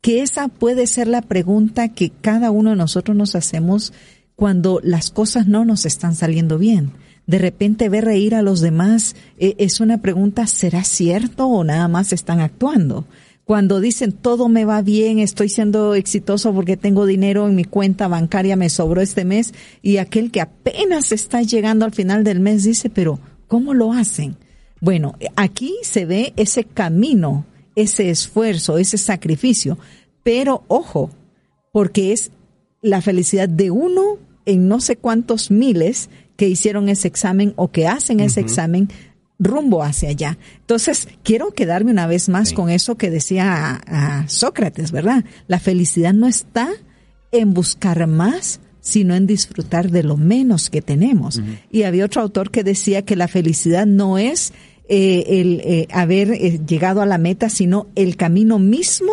[0.00, 3.92] Que esa puede ser la pregunta que cada uno de nosotros nos hacemos
[4.36, 6.90] cuando las cosas no nos están saliendo bien.
[7.26, 11.88] De repente ver reír a los demás eh, es una pregunta, ¿será cierto o nada
[11.88, 13.06] más están actuando?
[13.44, 18.08] Cuando dicen todo me va bien, estoy siendo exitoso porque tengo dinero en mi cuenta
[18.08, 22.64] bancaria, me sobró este mes, y aquel que apenas está llegando al final del mes
[22.64, 24.36] dice, pero ¿cómo lo hacen?
[24.80, 27.44] Bueno, aquí se ve ese camino,
[27.76, 29.78] ese esfuerzo, ese sacrificio,
[30.22, 31.10] pero ojo,
[31.70, 32.30] porque es
[32.80, 37.86] la felicidad de uno en no sé cuántos miles que hicieron ese examen o que
[37.86, 38.88] hacen ese examen
[39.38, 40.38] rumbo hacia allá.
[40.60, 42.54] Entonces, quiero quedarme una vez más Sí.
[42.54, 43.52] con eso que decía
[43.86, 45.24] a, a Sócrates, ¿verdad?
[45.48, 46.68] La felicidad no está
[47.32, 51.40] en buscar más, sino en disfrutar de lo menos que tenemos.
[51.70, 54.52] Y había otro autor que decía que la felicidad no es
[54.88, 59.12] eh, el eh, haber eh, llegado a la meta, sino el camino mismo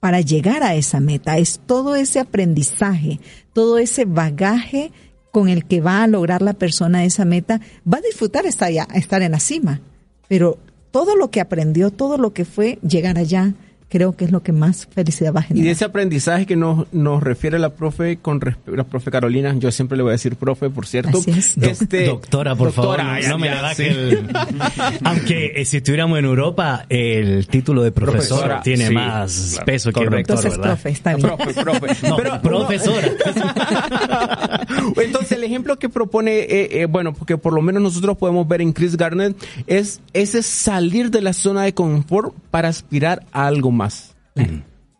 [0.00, 1.38] para llegar a esa meta.
[1.38, 3.18] Es todo ese aprendizaje,
[3.54, 4.92] todo ese bagaje
[5.36, 8.88] con el que va a lograr la persona esa meta, va a disfrutar estar, allá,
[8.94, 9.82] estar en la cima.
[10.28, 10.56] Pero
[10.90, 13.52] todo lo que aprendió, todo lo que fue llegar allá,
[13.88, 15.64] creo que es lo que más felicidad va a Y generar.
[15.66, 19.96] de ese aprendizaje que nos, nos refiere la profe con la profe Carolina, yo siempre
[19.96, 21.18] le voy a decir profe, por cierto.
[21.18, 21.56] Así es.
[21.58, 23.84] Este, Doctora, por doctora, favor, ya, no me da sí.
[23.84, 24.26] que el-
[25.04, 29.66] Aunque eh, si estuviéramos en Europa, el título de profesor Profesora, tiene sí, más claro,
[29.66, 30.34] peso que correcto.
[30.34, 30.74] doctor, Entonces, ¿verdad?
[30.74, 31.28] profe, está bien.
[31.28, 31.54] Profe,
[31.86, 32.08] profe.
[32.08, 33.08] No, Pero- profesora.
[34.96, 38.60] Entonces, el ejemplo que propone, eh, eh, bueno, porque por lo menos nosotros podemos ver
[38.62, 43.70] en Chris Garnett, es ese salir de la zona de confort para aspirar a algo
[43.70, 43.75] más.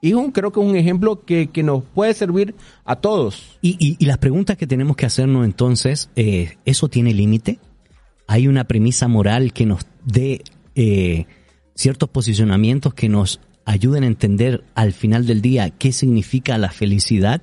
[0.00, 3.58] Y un, creo que es un ejemplo que, que nos puede servir a todos.
[3.62, 7.58] Y, y- y las preguntas que tenemos que hacernos entonces, eh, ¿eso tiene límite?
[8.28, 10.42] ¿Hay una premisa moral que nos dé
[10.74, 11.26] eh,
[11.74, 17.42] ciertos posicionamientos que nos ayuden a entender al final del día qué significa la felicidad?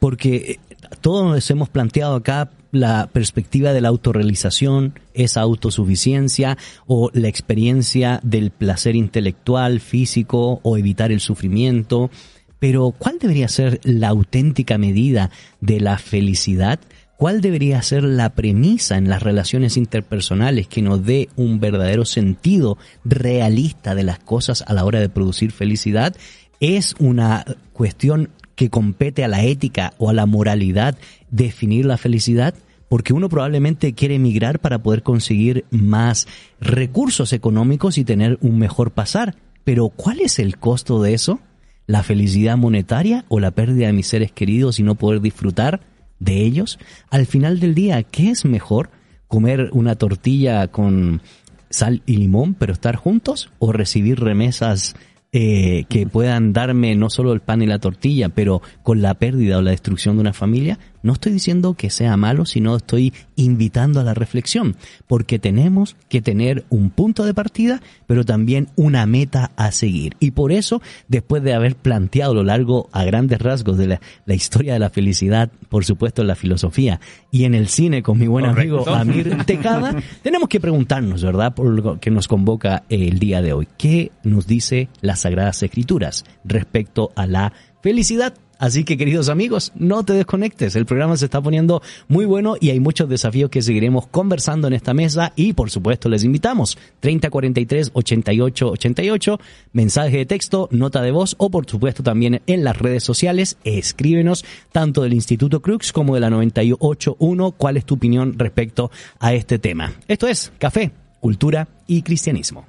[0.00, 0.58] Porque eh,
[1.00, 8.20] todos nos hemos planteado acá la perspectiva de la autorrealización, esa autosuficiencia o la experiencia
[8.22, 12.10] del placer intelectual, físico o evitar el sufrimiento.
[12.58, 16.80] Pero ¿cuál debería ser la auténtica medida de la felicidad?
[17.16, 22.78] ¿Cuál debería ser la premisa en las relaciones interpersonales que nos dé un verdadero sentido
[23.04, 26.14] realista de las cosas a la hora de producir felicidad?
[26.60, 30.98] ¿Es una cuestión que compete a la ética o a la moralidad
[31.30, 32.54] definir la felicidad?
[32.88, 36.26] Porque uno probablemente quiere emigrar para poder conseguir más
[36.60, 39.36] recursos económicos y tener un mejor pasar.
[39.62, 41.38] Pero ¿cuál es el costo de eso?
[41.86, 45.80] ¿La felicidad monetaria o la pérdida de mis seres queridos y no poder disfrutar
[46.18, 46.80] de ellos?
[47.10, 48.90] Al final del día, ¿qué es mejor?
[49.28, 51.22] ¿Comer una tortilla con
[51.70, 53.50] sal y limón pero estar juntos?
[53.60, 54.96] ¿O recibir remesas
[55.32, 59.58] eh, que puedan darme no solo el pan y la tortilla, pero con la pérdida
[59.58, 60.78] o la destrucción de una familia?
[61.08, 66.20] No estoy diciendo que sea malo, sino estoy invitando a la reflexión, porque tenemos que
[66.20, 70.18] tener un punto de partida, pero también una meta a seguir.
[70.20, 74.00] Y por eso, después de haber planteado a lo largo, a grandes rasgos, de la,
[74.26, 78.18] la historia de la felicidad, por supuesto en la filosofía y en el cine con
[78.18, 78.86] mi buen amigo.
[78.86, 83.66] Amir Tejada, tenemos que preguntarnos, ¿verdad?, por lo que nos convoca el día de hoy.
[83.78, 88.34] ¿Qué nos dice las Sagradas Escrituras respecto a la felicidad?
[88.58, 92.70] Así que queridos amigos, no te desconectes, el programa se está poniendo muy bueno y
[92.70, 97.90] hay muchos desafíos que seguiremos conversando en esta mesa y por supuesto les invitamos 3043
[97.92, 99.40] 88 88,
[99.72, 104.44] mensaje de texto, nota de voz o por supuesto también en las redes sociales, escríbenos
[104.72, 108.90] tanto del Instituto Crux como de la 981 cuál es tu opinión respecto
[109.20, 109.92] a este tema.
[110.08, 110.90] Esto es Café,
[111.20, 112.66] cultura y cristianismo.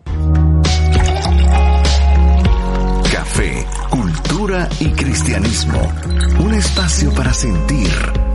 [4.40, 5.82] Cultura y cristianismo.
[6.40, 7.90] Un espacio para sentir,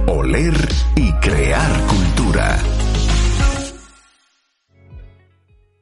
[0.06, 0.52] oler
[0.96, 2.58] y crear cultura.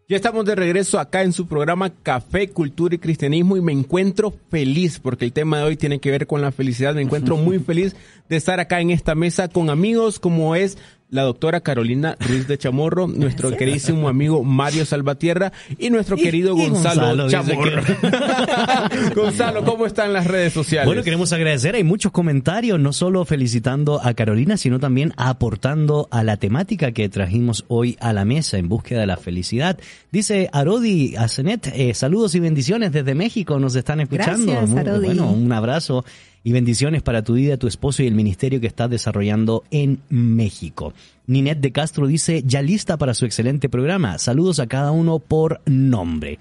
[0.09, 4.33] Ya estamos de regreso acá en su programa Café, Cultura y Cristianismo y me encuentro
[4.49, 6.95] feliz porque el tema de hoy tiene que ver con la felicidad.
[6.95, 7.97] Me encuentro muy feliz
[8.29, 10.79] de estar acá en esta mesa con amigos como es
[11.13, 16.69] la doctora Carolina Ruiz de Chamorro, nuestro queridísimo amigo Mario Salvatierra y nuestro querido y
[16.69, 19.15] Gonzalo, Gonzalo dice Chamorro.
[19.15, 20.87] Gonzalo, ¿cómo están las redes sociales?
[20.87, 21.75] Bueno, queremos agradecer.
[21.75, 27.09] Hay muchos comentarios, no solo felicitando a Carolina, sino también aportando a la temática que
[27.11, 29.79] trajimos hoy a la mesa en búsqueda de la felicidad.
[30.11, 34.53] Dice Arodi Asenet, eh, saludos y bendiciones desde México, nos están escuchando.
[34.53, 35.07] Gracias, Muy Arodi.
[35.07, 36.05] Bueno, un abrazo
[36.45, 40.93] y bendiciones para tu vida, tu esposo y el ministerio que estás desarrollando en México.
[41.27, 44.19] Ninette de Castro dice, ya lista para su excelente programa.
[44.19, 46.39] Saludos a cada uno por nombre.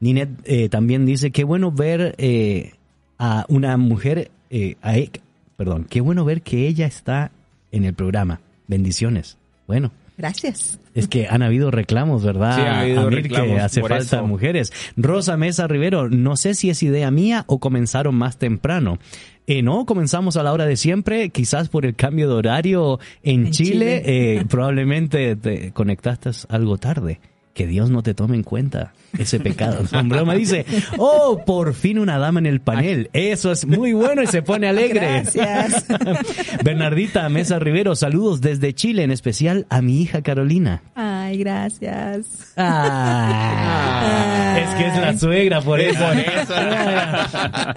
[0.00, 2.72] Ninette eh, también dice, qué bueno ver eh,
[3.18, 5.10] a una mujer, eh, a e-
[5.56, 7.30] perdón, qué bueno ver que ella está
[7.70, 8.40] en el programa.
[8.66, 9.38] Bendiciones.
[9.66, 10.78] Bueno, Gracias.
[10.94, 12.56] es que han habido reclamos, ¿verdad?
[12.56, 14.26] Sí, ha habido Amir, reclamos que hace falta eso.
[14.26, 14.72] mujeres.
[14.96, 18.98] Rosa Mesa Rivero, no sé si es idea mía o comenzaron más temprano.
[19.46, 23.46] Eh, no, comenzamos a la hora de siempre, quizás por el cambio de horario en,
[23.46, 24.38] En Chile, Chile.
[24.38, 27.20] eh, probablemente te conectaste algo tarde.
[27.56, 29.82] Que Dios no te tome en cuenta ese pecado.
[30.04, 30.66] Broma dice,
[30.98, 33.08] oh, por fin una dama en el panel.
[33.14, 35.00] Eso es muy bueno y se pone alegre.
[35.00, 35.86] Gracias.
[36.62, 40.82] Bernardita Mesa Rivero, saludos desde Chile, en especial a mi hija Carolina.
[40.94, 42.52] Ay, gracias.
[42.58, 46.04] Ah, es que es la suegra, por eso.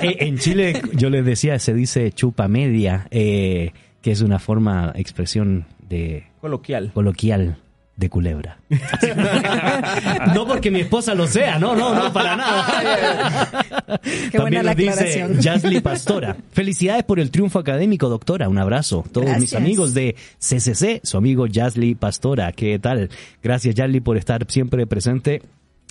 [0.02, 3.72] Eh, en Chile, yo les decía, se dice chupa media, eh,
[4.02, 6.92] que es una forma, expresión de Coloquial.
[6.94, 7.58] coloquial
[8.00, 8.58] de culebra.
[10.34, 13.66] no porque mi esposa lo sea, no, no, no, para nada.
[14.32, 15.28] Qué buena También la nos dice.
[15.42, 16.38] Jasly Pastora.
[16.52, 18.48] Felicidades por el triunfo académico, doctora.
[18.48, 19.04] Un abrazo.
[19.12, 22.54] Todos mis amigos de CCC, su amigo Jasly Pastora.
[22.54, 23.10] ¿Qué tal?
[23.44, 25.42] Gracias, Jasly, por estar siempre presente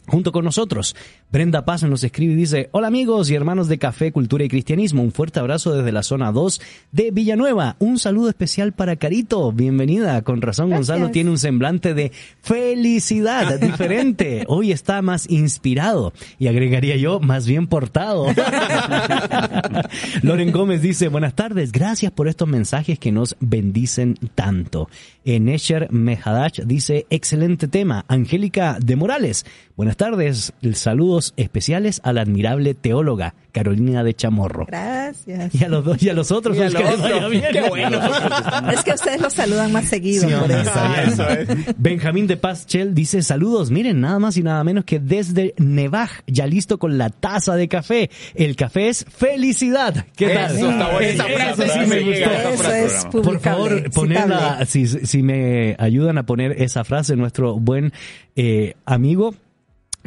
[0.07, 0.97] junto con nosotros.
[1.31, 5.03] Brenda Paz nos escribe y dice, hola amigos y hermanos de Café, Cultura y Cristianismo,
[5.03, 6.59] un fuerte abrazo desde la zona 2
[6.91, 7.77] de Villanueva.
[7.81, 10.23] Un saludo especial para Carito, bienvenida.
[10.23, 10.89] Con razón, Gracias.
[10.89, 14.45] Gonzalo tiene un semblante de felicidad diferente.
[14.49, 18.29] Hoy está más inspirado y agregaría yo, más bien portado.
[20.23, 24.89] Loren Gómez dice, buenas tardes, gracias por estos mensajes que nos bendicen tanto.
[25.27, 28.07] Eh, Nesher Mejadach dice, excelente tema.
[28.09, 29.45] Angélica de Morales,
[29.77, 30.55] buenas tardes,
[31.19, 34.67] saludos especiales a la admirable teóloga Carolina de Chamorro.
[34.67, 35.55] Gracias.
[35.55, 37.31] Y a los dos y a los otros, Y a que los les vaya otros.
[37.31, 37.45] bien.
[37.53, 37.99] Qué bueno.
[38.73, 40.29] Es que ustedes los saludan más seguido.
[40.29, 40.71] Sí, por hombre, eso.
[40.71, 41.09] está bien.
[41.09, 41.75] Eso es.
[41.79, 46.11] Benjamín de Paz Chel dice saludos, miren, nada más y nada menos que desde Nevaj,
[46.27, 48.11] ya listo con la taza de café.
[48.35, 50.07] El café es felicidad.
[50.17, 50.57] ¿Qué tal?
[50.57, 52.31] Eso está esa frase, sí me gustó.
[52.53, 53.05] Eso es.
[53.07, 57.93] Por favor, ponerla, si me ayudan a poner esa frase, nuestro buen
[58.37, 59.35] eh, amigo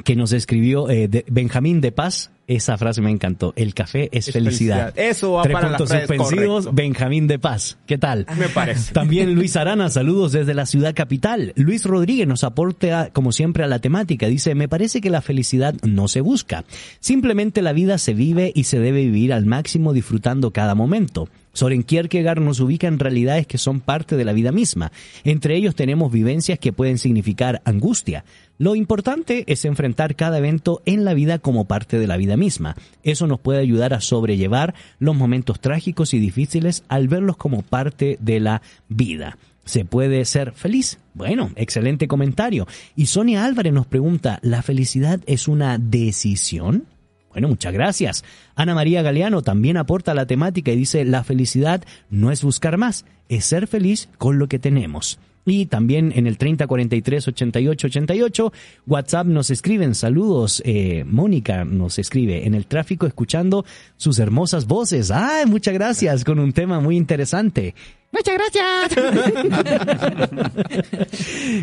[0.03, 3.53] que nos escribió eh, de- Benjamín de Paz, esa frase me encantó.
[3.55, 4.93] El café es, Es felicidad.
[4.93, 5.09] felicidad.
[5.09, 6.71] Eso va Tres para las puntos redes, suspensivos, correcto.
[6.73, 7.77] Benjamín de Paz.
[7.85, 8.25] ¿Qué tal?
[8.37, 8.93] Me parece.
[8.93, 11.53] También Luis Arana, saludos desde la ciudad capital.
[11.55, 14.27] Luis Rodríguez nos aporta, como siempre, a la temática.
[14.27, 16.65] Dice, me parece que la felicidad no se busca.
[16.99, 21.29] Simplemente la vida se vive y se debe vivir al máximo disfrutando cada momento.
[21.53, 24.91] Soren Kierkegaard nos ubica en realidades que son parte de la vida misma.
[25.25, 28.23] Entre ellos tenemos vivencias que pueden significar angustia.
[28.57, 32.75] Lo importante es enfrentar cada evento en la vida como parte de la vida misma.
[33.03, 38.17] Eso nos puede ayudar a sobrellevar los momentos trágicos y difíciles al verlos como parte
[38.19, 39.37] de la vida.
[39.65, 40.99] ¿Se puede ser feliz?
[41.13, 42.67] Bueno, excelente comentario.
[42.95, 46.85] Y Sonia Álvarez nos pregunta, ¿la felicidad es una decisión?
[47.31, 48.25] Bueno, muchas gracias.
[48.55, 53.05] Ana María Galeano también aporta la temática y dice, la felicidad no es buscar más,
[53.29, 55.19] es ser feliz con lo que tenemos.
[55.45, 58.53] Y también en el 3043 88 88
[58.87, 60.61] WhatsApp nos escriben saludos.
[60.65, 63.65] Eh, Mónica nos escribe en el tráfico escuchando
[63.97, 65.11] sus hermosas voces.
[65.11, 66.23] ¡Ay, muchas gracias!
[66.23, 67.73] Con un tema muy interesante.
[68.11, 68.95] Muchas gracias.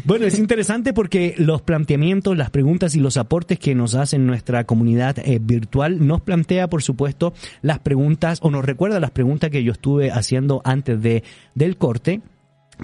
[0.05, 4.65] bueno, es interesante porque los planteamientos, las preguntas y los aportes que nos hacen nuestra
[4.65, 9.63] comunidad eh, virtual nos plantea, por supuesto, las preguntas o nos recuerda las preguntas que
[9.63, 11.23] yo estuve haciendo antes de
[11.55, 12.23] del corte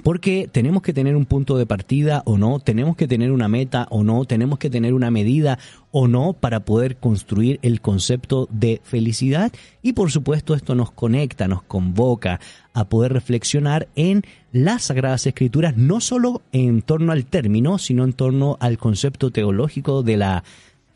[0.03, 3.87] Porque tenemos que tener un punto de partida o no, tenemos que tener una meta
[3.89, 5.57] o no, tenemos que tener una medida
[5.91, 9.51] o no para poder construir el concepto de felicidad.
[9.81, 12.39] Y por supuesto esto nos conecta, nos convoca
[12.73, 18.13] a poder reflexionar en las Sagradas Escrituras, no solo en torno al término, sino en
[18.13, 20.43] torno al concepto teológico de la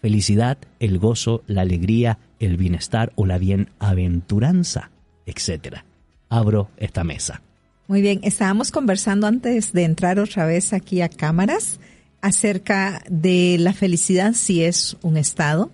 [0.01, 4.91] felicidad, el gozo, la alegría, el bienestar o la bienaventuranza,
[5.25, 5.79] etc.
[6.29, 7.41] Abro esta mesa.
[7.89, 11.79] Muy bien, estábamos conversando antes de entrar otra vez aquí a cámaras
[12.21, 15.71] acerca de la felicidad si es un estado,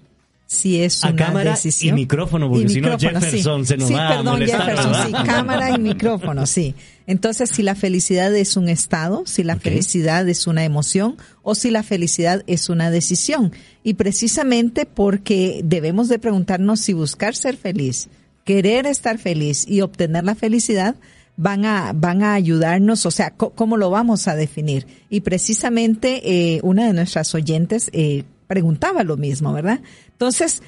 [0.48, 1.98] si es a una cámara decisión.
[1.98, 3.68] y micrófono, porque si no Jefferson sí.
[3.68, 4.62] se nos Sí, va a perdón, molestar.
[4.62, 5.08] Jefferson, ¿verdad?
[5.08, 6.74] sí, cámara y micrófono, sí.
[7.06, 11.70] Entonces, si la felicidad es un estado, si la felicidad es una emoción o si
[11.70, 13.52] la felicidad es una decisión.
[13.84, 18.08] Y precisamente porque debemos de preguntarnos si buscar ser feliz,
[18.46, 20.96] querer estar feliz y obtener la felicidad
[21.38, 24.88] van a, van a ayudarnos, o sea, ¿cómo lo vamos a definir?
[25.10, 26.22] Y precisamente
[26.56, 29.82] eh, una de nuestras oyentes eh, preguntaba lo mismo, ¿verdad?
[30.12, 30.64] Entonces,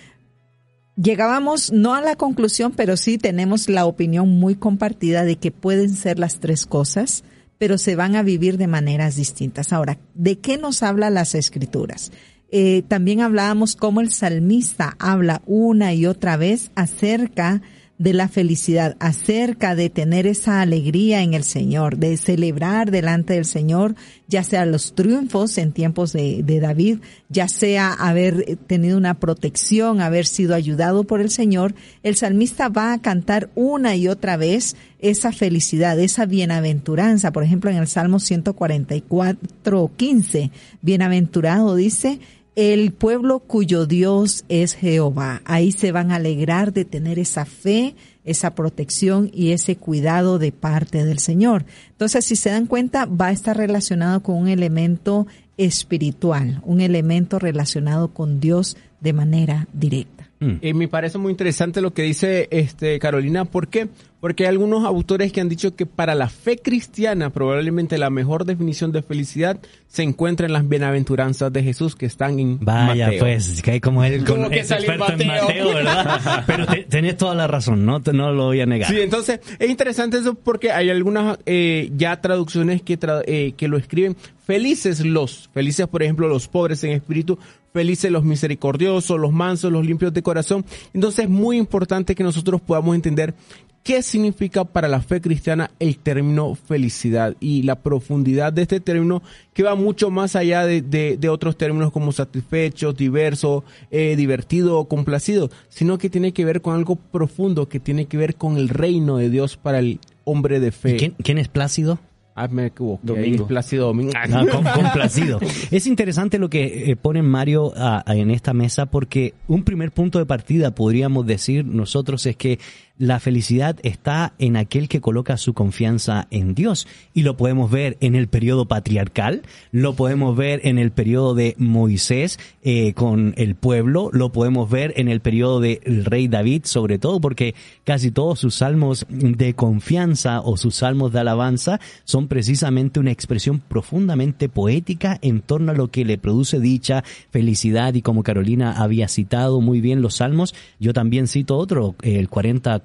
[0.96, 5.90] llegábamos no a la conclusión, pero sí tenemos la opinión muy compartida de que pueden
[5.90, 7.24] ser las tres cosas,
[7.58, 9.72] pero se van a vivir de maneras distintas.
[9.72, 12.12] Ahora, ¿de qué nos habla las escrituras?
[12.50, 18.96] Eh, también hablábamos cómo el salmista habla una y otra vez acerca de la felicidad,
[19.00, 23.96] acerca de tener esa alegría en el Señor, de celebrar delante del Señor,
[24.28, 30.02] ya sea los triunfos en tiempos de, de David, ya sea haber tenido una protección,
[30.02, 31.74] haber sido ayudado por el Señor,
[32.04, 37.32] el salmista va a cantar una y otra vez esa felicidad, esa bienaventuranza.
[37.32, 42.20] Por ejemplo, en el Salmo 144, 15, bienaventurado dice,
[42.58, 45.44] el pueblo cuyo Dios es Jehová.
[45.46, 47.94] Ahí se van a alegrar de tener esa fe,
[48.26, 51.66] esa protección y ese cuidado de parte del Señor.
[51.92, 55.28] Entonces, si se dan cuenta, va a estar relacionado con un elemento
[55.58, 60.17] espiritual, un elemento relacionado con Dios de manera directa.
[60.40, 63.46] Eh, me parece muy interesante lo que dice este Carolina.
[63.46, 63.88] ¿Por qué?
[64.20, 68.46] Porque hay algunos autores que han dicho que para la fe cristiana probablemente la mejor
[68.46, 73.20] definición de felicidad se encuentra en las bienaventuranzas de Jesús que están en Vaya, Mateo.
[73.20, 75.74] pues, que hay como él con, Tuvo que es salir experto en Mateo.
[75.74, 76.44] ¿verdad?
[76.48, 78.90] Pero te- tenés toda la razón, no, Te- no lo voy a negar.
[78.92, 83.68] Sí, entonces es interesante eso porque hay algunas eh, ya traducciones que, tra- eh, que
[83.68, 84.16] lo escriben.
[84.46, 87.38] Felices los, felices por ejemplo los pobres en espíritu,
[87.78, 90.66] felices los misericordiosos, los mansos, los limpios de corazón.
[90.94, 93.36] Entonces es muy importante que nosotros podamos entender
[93.84, 99.22] qué significa para la fe cristiana el término felicidad y la profundidad de este término
[99.54, 104.80] que va mucho más allá de, de- de otros términos como satisfecho, diverso, eh, divertido
[104.80, 108.58] o complacido, sino que tiene que ver con algo profundo, que tiene que ver con
[108.58, 110.96] el reino de Dios para el hombre de fe.
[110.96, 112.00] ¿Y ¿Quién, quién es Plácido?
[112.40, 113.02] Ah, me equivoqué.
[113.12, 113.44] ahí Domingo.
[113.44, 114.12] es Plácido Domingo.
[114.30, 115.40] No, con- complacido.
[115.72, 119.92] Es interesante lo que eh, pone Mario ah, ah, en esta mesa porque un primer
[119.92, 122.60] punto de partida podríamos decir nosotros es que
[122.98, 126.88] la felicidad está en aquel que coloca su confianza en Dios.
[127.14, 131.56] Y lo podemos ver en el periodo patriarcal, lo podemos ver en el periodo de
[131.58, 137.00] Moisés eh, con el pueblo, lo podemos ver en el periodo del rey David sobre
[137.00, 143.00] todo porque casi todos sus salmos de confianza o sus salmos de alabanza son precisamente
[143.00, 147.94] una expresión profundamente poética en torno a lo que le produce dicha, felicidad.
[147.94, 152.30] Y como Carolina había citado muy bien los salmos, yo también cito otro, el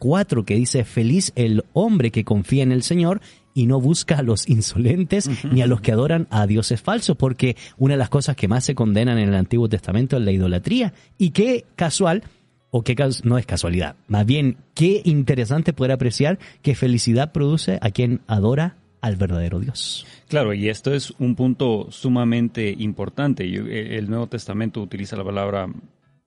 [0.03, 3.21] 44 que dice feliz el hombre que confía en el Señor
[3.55, 7.57] y no busca a los insolentes ni a los que adoran a dioses falsos, porque
[7.77, 10.93] una de las cosas que más se condenan en el Antiguo Testamento es la idolatría.
[11.19, 12.25] Y qué casual,
[12.71, 17.91] o qué no es casualidad, más bien qué interesante poder apreciar que felicidad produce a
[17.91, 20.07] quien adora al verdadero Dios.
[20.29, 23.45] Claro, y esto es un punto sumamente importante.
[23.45, 25.69] Eh, El Nuevo Testamento utiliza la palabra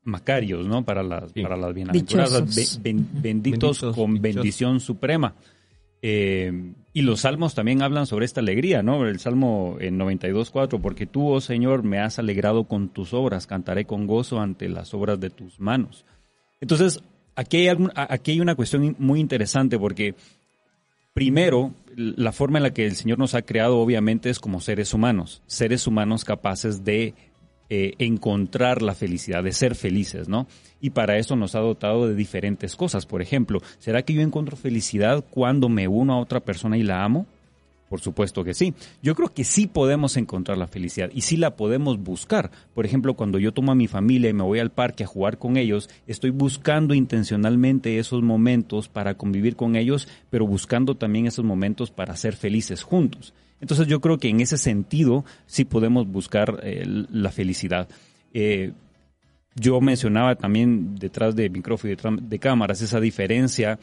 [0.06, 0.86] macarios, ¿no?
[0.86, 1.42] Para las, Sí.
[1.42, 4.22] para las bienaventuranzas, ben- benditos, Benditos, con dichosos.
[4.22, 5.34] bendición suprema.
[6.02, 9.06] Eh, y los salmos también hablan sobre esta alegría, ¿no?
[9.08, 13.86] El Salmo en 92.4, porque tú, oh Señor, me has alegrado con tus obras, cantaré
[13.86, 16.06] con gozo ante las obras de tus manos.
[16.62, 17.02] Entonces,
[17.36, 20.14] aquí hay, algún- aquí hay una cuestión muy interesante porque
[21.14, 24.94] primero, la forma en la que el Señor nos ha creado obviamente es como seres
[24.94, 27.14] humanos, seres humanos capaces de
[27.70, 30.48] eh, encontrar la felicidad, de ser felices, ¿no?
[30.82, 33.06] Y para eso nos ha dotado de diferentes cosas.
[33.06, 37.04] Por ejemplo, ¿será que yo encuentro felicidad cuando me uno a otra persona y la
[37.04, 37.26] amo?
[37.90, 38.74] Por supuesto que sí.
[39.02, 42.52] Yo creo que sí podemos encontrar la felicidad y sí la podemos buscar.
[42.74, 45.38] Por ejemplo, cuando yo tomo a mi familia y me voy al parque a jugar
[45.38, 51.46] con ellos, estoy buscando intencionalmente esos momentos para convivir con ellos, pero buscando también esos
[51.46, 53.34] momentos para ser felices juntos.
[53.66, 57.90] Entonces yo creo que en ese sentido sí podemos buscar eh, la felicidad.
[58.32, 58.74] Eh,
[59.56, 63.80] yo mencionaba también detrás de micrófono y detrás de cámaras esa diferencia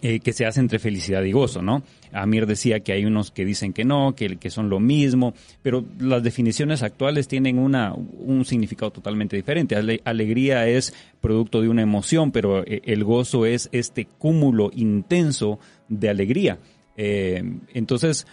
[0.00, 1.84] eh, que se hace entre felicidad y gozo, ¿no?
[2.10, 5.84] Amir decía que hay unos que dicen que no, que, que son lo mismo, pero
[6.00, 9.76] las definiciones actuales tienen una, un significado totalmente diferente.
[10.02, 16.58] alegría es producto de una emoción, pero el gozo es este cúmulo intenso de alegría.
[16.96, 18.26] Entonces,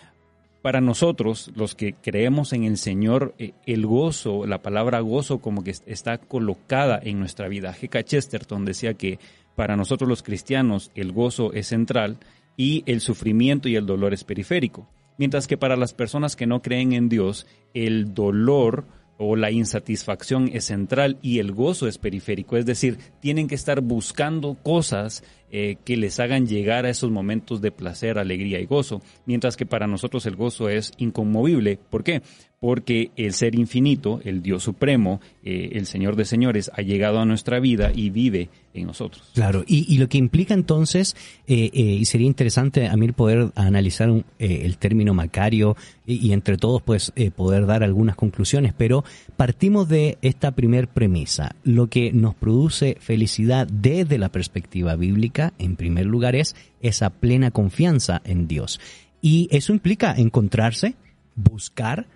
[0.62, 3.34] para nosotros, los que creemos en el Señor,
[3.66, 7.74] el gozo, la palabra gozo como que está colocada en nuestra vida.
[7.74, 8.04] G.K.
[8.04, 9.20] Chesterton decía que
[9.56, 12.18] para nosotros los cristianos el gozo es central
[12.58, 14.88] y el sufrimiento y el dolor es periférico.
[15.18, 18.86] Mientras que para las personas que no creen en Dios, el dolor
[19.18, 22.56] o la insatisfacción es central y el gozo es periférico.
[22.56, 27.62] Es decir, tienen que estar buscando cosas eh, que les hagan llegar a esos momentos
[27.62, 29.02] de placer, alegría y gozo.
[29.26, 31.80] Mientras que para nosotros el gozo es inconmovible.
[31.90, 32.22] ¿Por qué?
[32.60, 37.26] porque el ser infinito, el Dios supremo, eh, el Señor de señores, ha llegado a
[37.26, 39.32] nuestra vida y vive en nosotros.
[39.34, 41.16] Claro, y, lo que implica entonces,
[41.48, 45.76] eh, y sería interesante a mí poder analizar el término Macario
[46.06, 49.04] y, entre todos pues poder dar algunas conclusiones, pero
[49.38, 51.56] partimos de esta primer premisa.
[51.64, 57.52] Lo que nos produce felicidad desde la perspectiva bíblica, en primer lugar, es esa plena
[57.52, 58.80] confianza en Dios.
[59.22, 60.96] Y eso implica encontrarse,
[61.36, 62.08] buscar,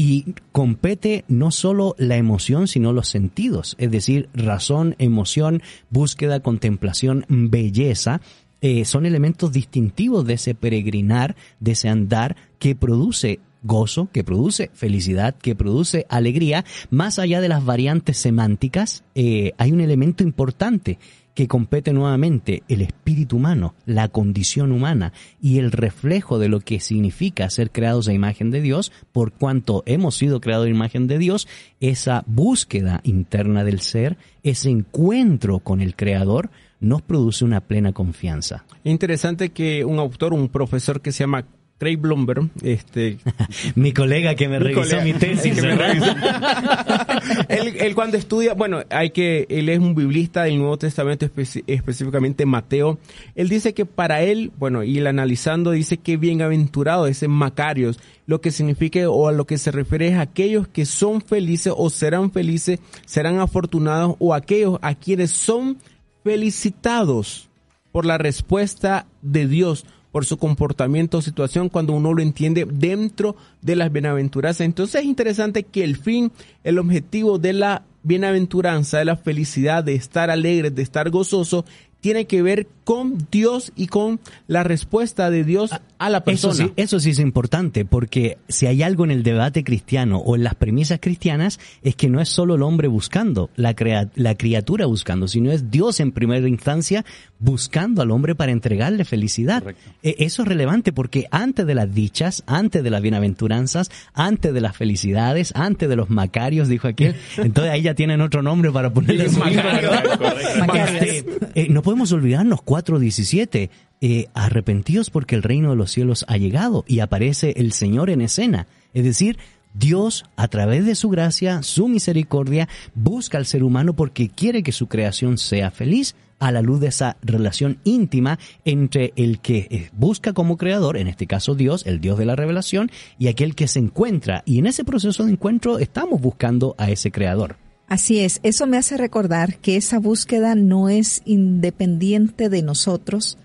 [0.00, 5.60] y compete no solo la emoción, sino los sentidos, es decir, razón, emoción,
[5.90, 8.20] búsqueda, contemplación, belleza,
[8.60, 14.70] eh, son elementos distintivos de ese peregrinar, de ese andar que produce gozo, que produce
[14.72, 21.00] felicidad, que produce alegría, más allá de las variantes semánticas, eh, hay un elemento importante
[21.38, 26.80] que compete nuevamente el espíritu humano, la condición humana y el reflejo de lo que
[26.80, 31.16] significa ser creados a imagen de Dios, por cuanto hemos sido creados a imagen de
[31.16, 31.46] Dios,
[31.78, 38.64] esa búsqueda interna del ser, ese encuentro con el Creador, nos produce una plena confianza.
[38.82, 41.44] Interesante que un autor, un profesor que se llama
[41.78, 43.18] Craig Blomberg, este,
[43.76, 45.56] mi colega que me revisó mi tesis,
[47.48, 51.24] él, cuando estudia, bueno, hay que, él es un biblista del Nuevo Testamento,
[51.66, 52.98] específicamente Mateo.
[53.36, 58.40] Él dice que para él, bueno, y él analizando dice que bienaventurado ese Macarios, lo
[58.40, 62.32] que significa o a lo que se refiere es aquellos que son felices o serán
[62.32, 65.78] felices, serán afortunados o aquellos a quienes son
[66.24, 67.48] felicitados
[67.92, 69.86] por la respuesta de Dios
[70.18, 74.62] por su comportamiento o situación cuando uno lo entiende dentro de las bienaventuranzas.
[74.62, 76.32] Entonces es interesante que el fin,
[76.64, 81.64] el objetivo de la bienaventuranza, de la felicidad, de estar alegre, de estar gozoso,
[82.00, 86.54] tiene que ver con Dios y con la respuesta de Dios a la persona.
[86.54, 90.36] Eso sí, eso sí es importante, porque si hay algo en el debate cristiano o
[90.36, 93.74] en las premisas cristianas, es que no es solo el hombre buscando, la,
[94.14, 97.04] la criatura buscando, sino es Dios en primera instancia
[97.40, 99.62] buscando al hombre para entregarle felicidad.
[100.02, 104.60] E, eso es relevante porque antes de las dichas, antes de las bienaventuranzas, antes de
[104.60, 108.92] las felicidades, antes de los macarios, dijo aquel, entonces ahí ya tienen otro nombre para
[108.92, 109.42] ponerle su
[110.74, 111.24] este,
[111.54, 113.70] eh, no podemos olvidarnos, 4.17,
[114.00, 118.20] eh, arrepentidos porque el reino de los cielos ha llegado y aparece el Señor en
[118.20, 118.66] escena.
[118.94, 119.38] Es decir,
[119.74, 124.72] Dios, a través de su gracia, su misericordia, busca al ser humano porque quiere que
[124.72, 129.90] su creación sea feliz a la luz de esa relación íntima entre el que eh,
[129.92, 133.68] busca como creador, en este caso Dios, el Dios de la revelación, y aquel que
[133.68, 134.42] se encuentra.
[134.46, 137.56] Y en ese proceso de encuentro estamos buscando a ese creador.
[137.86, 143.38] Así es, eso me hace recordar que esa búsqueda no es independiente de nosotros,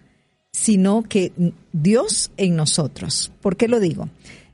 [0.51, 1.31] sino que
[1.71, 3.31] Dios en nosotros.
[3.41, 4.09] ¿Por qué lo digo?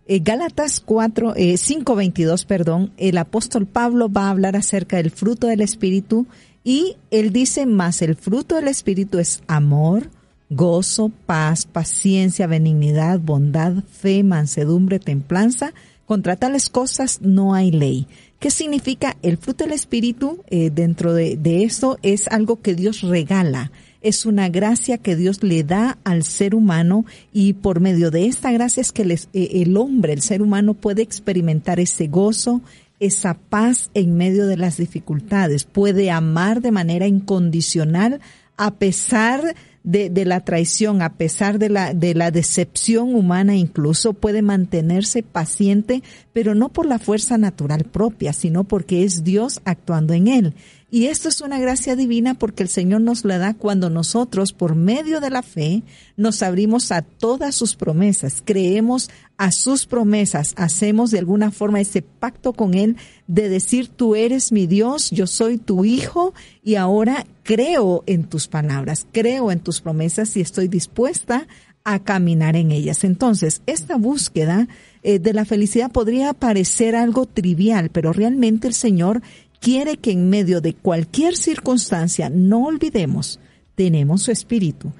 [0.05, 5.47] Eh, Gálatas 4, eh, 5.22, perdón, el apóstol Pablo va a hablar acerca del fruto
[5.47, 6.25] del Espíritu
[6.63, 10.09] y él dice más, el fruto del Espíritu es amor,
[10.49, 15.73] gozo, paz, paciencia, benignidad, bondad, fe, mansedumbre, templanza.
[16.05, 18.07] Contra tales cosas no hay ley.
[18.39, 20.43] ¿Qué significa el fruto del Espíritu?
[20.47, 21.63] Eh, dentro de, de,
[22.01, 23.71] es algo que Dios regala.
[24.01, 28.51] Es una gracia que Dios le da al ser humano y por medio de esta
[28.51, 32.61] gracia es que les, eh, el hombre, el ser humano puede experimentar ese gozo,
[32.99, 35.63] esa paz en medio de las dificultades.
[35.63, 38.19] Puede amar de manera incondicional
[38.57, 44.13] a pesar de, de, la traición, a pesar de la, de la decepción humana incluso,
[44.13, 50.13] puede mantenerse paciente, pero no por la fuerza natural propia, sino porque es Dios actuando
[50.13, 50.53] en él.
[50.91, 54.73] Y esto es una gracia divina porque el Señor nos la da cuando nosotros, por
[54.73, 55.83] medio de la fe,
[56.17, 62.01] nos abrimos a todas sus promesas, creemos a sus promesas, hacemos de alguna forma ese
[62.01, 66.33] pacto con Él de decir, tú eres mi Dios, yo soy tu hijo
[66.63, 71.47] y ahora creo en tus palabras, creo en tus promesas y estoy dispuesta
[71.83, 73.03] a caminar en ellas.
[73.03, 74.67] Entonces, esta búsqueda
[75.01, 79.21] eh, de la felicidad podría parecer algo trivial, pero realmente el Señor
[79.59, 83.39] quiere que en medio de cualquier circunstancia no olvidemos,
[83.75, 84.91] tenemos su espíritu.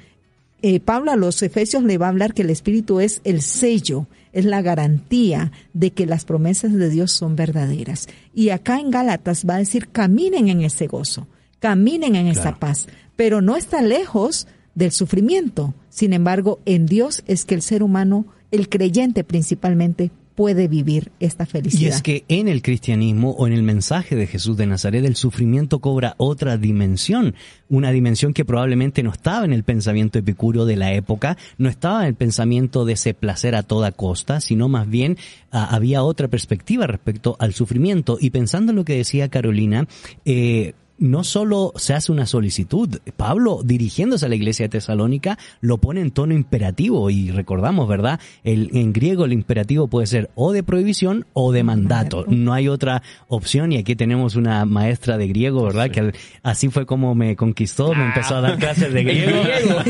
[0.61, 4.07] Eh, Pablo a los Efesios le va a hablar que el espíritu es el sello,
[4.33, 8.07] es la garantía de que las promesas de Dios son verdaderas.
[8.33, 11.27] Y acá en Gálatas va a decir, caminen en ese gozo,
[11.59, 15.73] caminen en esa paz, pero no está lejos del sufrimiento.
[15.89, 21.45] Sin embargo, en Dios es que el ser humano, el creyente principalmente, puede vivir esta
[21.45, 21.81] felicidad.
[21.81, 25.17] Y es que en el cristianismo o en el mensaje de Jesús de Nazaret el
[25.17, 27.35] sufrimiento cobra otra dimensión,
[27.67, 32.03] una dimensión que probablemente no estaba en el pensamiento epicúreo de la época, no estaba
[32.03, 35.17] en el pensamiento de ese placer a toda costa, sino más bien
[35.51, 38.17] ah, había otra perspectiva respecto al sufrimiento.
[38.17, 39.89] Y pensando en lo que decía Carolina,
[40.23, 45.77] eh, no solo se hace una solicitud, Pablo dirigiéndose a la iglesia de Tesalónica lo
[45.77, 48.19] pone en tono imperativo y recordamos, ¿verdad?
[48.43, 52.67] El, en griego el imperativo puede ser o de prohibición o de mandato, no hay
[52.67, 55.89] otra opción y aquí tenemos una maestra de griego, ¿verdad?
[55.89, 59.41] Que así fue como me conquistó, me empezó a dar clases de griego,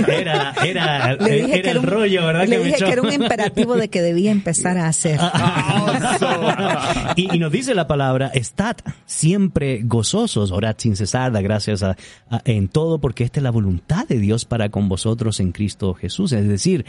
[0.07, 2.47] era, era, era el rollo, ¿verdad?
[2.47, 5.19] Le dije que era un imperativo de que debía empezar a hacer.
[7.15, 11.97] y, y, nos dice la palabra, estad siempre gozosos, orad sin cesar, da gracias a,
[12.45, 16.31] en todo, porque esta es la voluntad de Dios para con vosotros en Cristo Jesús.
[16.31, 16.85] Es decir,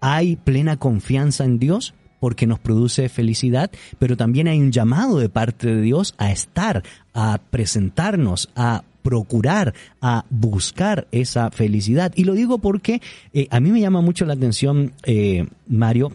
[0.00, 5.28] hay plena confianza en Dios porque nos produce felicidad, pero también hay un llamado de
[5.28, 12.12] parte de Dios a estar, a presentarnos, a procurar, a buscar esa felicidad.
[12.16, 13.02] Y lo digo porque
[13.34, 16.12] eh, a mí me llama mucho la atención, eh, Mario,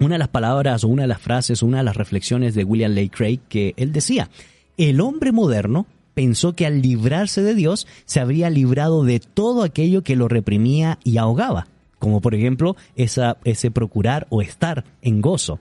[0.00, 2.92] una de las palabras o una de las frases una de las reflexiones de William
[2.92, 4.28] Lake Craig que él decía,
[4.76, 5.86] el hombre moderno
[6.18, 10.98] pensó que al librarse de Dios se habría librado de todo aquello que lo reprimía
[11.04, 11.68] y ahogaba,
[12.00, 15.60] como por ejemplo ese procurar o estar en gozo.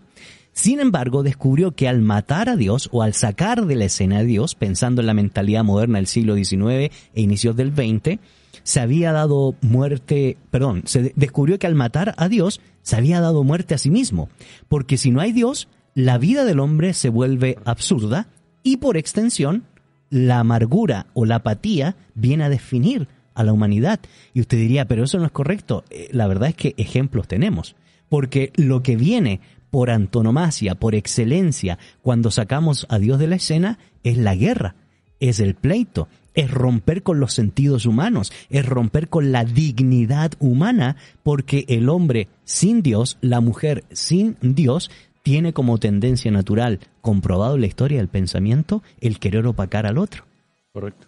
[0.53, 4.23] Sin embargo, descubrió que al matar a Dios o al sacar de la escena a
[4.23, 8.19] Dios, pensando en la mentalidad moderna del siglo XIX e inicios del XX,
[8.63, 13.43] se había dado muerte, perdón, se descubrió que al matar a Dios se había dado
[13.43, 14.27] muerte a sí mismo,
[14.69, 18.27] porque si no hay Dios, la vida del hombre se vuelve absurda
[18.63, 19.63] y por extensión
[20.09, 23.99] la amargura o la apatía viene a definir a la humanidad.
[24.33, 25.83] Y usted diría, pero eso no es correcto.
[25.89, 27.75] Eh, la verdad es que ejemplos tenemos.
[28.09, 33.79] Porque lo que viene por antonomasia, por excelencia, cuando sacamos a Dios de la escena,
[34.03, 34.75] es la guerra,
[35.19, 40.95] es el pleito, es romper con los sentidos humanos, es romper con la dignidad humana,
[41.23, 44.89] porque el hombre sin Dios, la mujer sin Dios,
[45.27, 50.23] tiene como tendencia natural, comprobado la historia del pensamiento, el querer opacar al otro.
[50.71, 51.07] Correcto.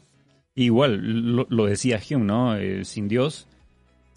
[0.56, 2.58] Igual, lo, decía Hume, ¿no?
[2.58, 3.48] Eh, sin Dios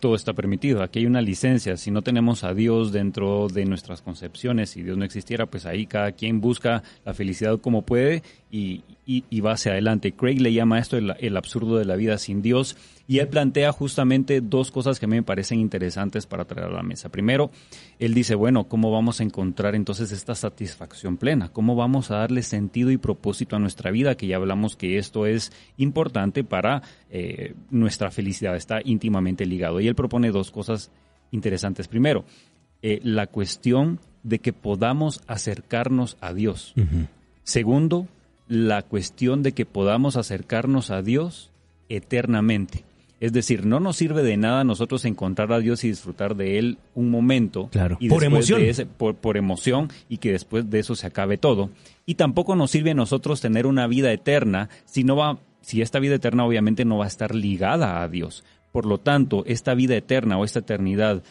[0.02, 0.82] todo está permitido.
[0.82, 1.76] Aquí hay una licencia.
[1.76, 5.86] Si no tenemos a Dios dentro de nuestras concepciones, si Dios no existiera, pues ahí
[5.86, 10.10] cada quien busca la felicidad como puede y, y, va hacia adelante.
[10.10, 12.76] Craig le llama esto el, absurdo de la vida sin Dios
[13.12, 16.72] y él plantea justamente dos cosas que a mí me parecen interesantes para traer a
[16.72, 17.10] la mesa.
[17.10, 17.50] Primero,
[17.98, 21.50] él dice, bueno, ¿cómo vamos a encontrar entonces esta satisfacción plena?
[21.50, 24.14] ¿Cómo vamos a darle sentido y propósito a nuestra vida?
[24.14, 29.78] Que ya hablamos que esto es importante para eh, nuestra felicidad, está íntimamente ligado.
[29.82, 30.90] Y él propone dos cosas
[31.32, 31.88] interesantes.
[31.88, 32.24] Primero,
[32.80, 36.72] eh, la cuestión de que podamos acercarnos a Dios.
[37.42, 38.08] Segundo,
[38.48, 41.50] la cuestión de que podamos acercarnos a Dios
[41.90, 42.86] eternamente.
[43.22, 46.78] Es decir, no nos sirve de nada nosotros encontrar a Dios y disfrutar de Él
[46.96, 47.68] un momento.
[47.70, 48.60] Claro, y por emoción.
[48.96, 51.70] por, emoción y que después de eso se acabe todo.
[52.04, 56.00] Y tampoco nos sirve a nosotros tener una vida eterna si no va, si esta
[56.00, 58.42] vida eterna obviamente no va a estar ligada a Dios.
[58.72, 61.22] Por lo tanto, esta vida eterna o esta eternidad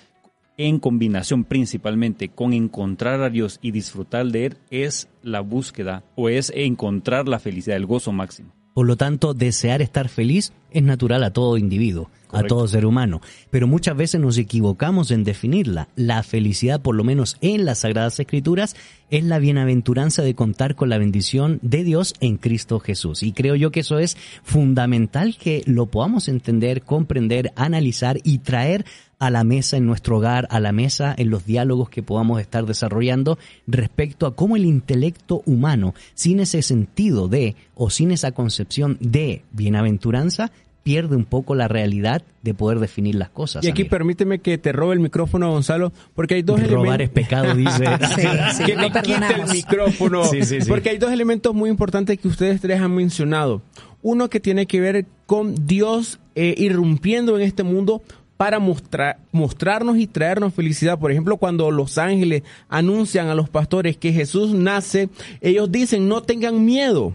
[0.56, 6.30] en combinación principalmente con encontrar a Dios y disfrutar de Él, es la búsqueda o
[6.30, 8.54] es encontrar la felicidad, el gozo máximo.
[8.74, 13.22] Por lo tanto, desear estar feliz es natural a todo individuo, a todo ser humano.
[13.50, 15.90] Pero muchas veces nos equivocamos en definirla.
[15.96, 18.76] La felicidad, por lo menos en las Sagradas Escrituras,
[19.10, 23.24] es la bienaventuranza de contar con la bendición de Dios en Cristo Jesús.
[23.24, 28.86] Y creo yo que eso es fundamental que lo podamos entender, comprender, analizar y traer
[29.22, 32.66] a la mesa en nuestro hogar, a la mesa en los diálogos que podamos estar
[32.66, 38.98] desarrollando respecto a cómo el intelecto humano, sin ese sentido de o sin esa concepción
[39.00, 40.52] de bienaventuranza,
[40.84, 43.64] pierde un poco la realidad de poder definir las cosas.
[43.64, 43.92] Y aquí amigo.
[43.92, 47.10] permíteme que te robe el micrófono, Gonzalo, porque hay dos Robar es elementos.
[47.10, 47.86] pecado, dice.
[48.16, 48.28] Sí,
[48.58, 50.26] sí, que no me quite el micrófono.
[50.26, 50.68] Sí, sí, sí.
[50.68, 53.62] Porque hay dos elementos muy importantes que ustedes tres han mencionado.
[54.02, 58.02] Uno que tiene que ver con Dios eh, irrumpiendo en este mundo
[58.38, 60.98] para mostrar, mostrarnos y traernos felicidad.
[60.98, 65.10] Por ejemplo, cuando los ángeles anuncian a los pastores que Jesús nace,
[65.42, 67.14] ellos dicen, no tengan miedo.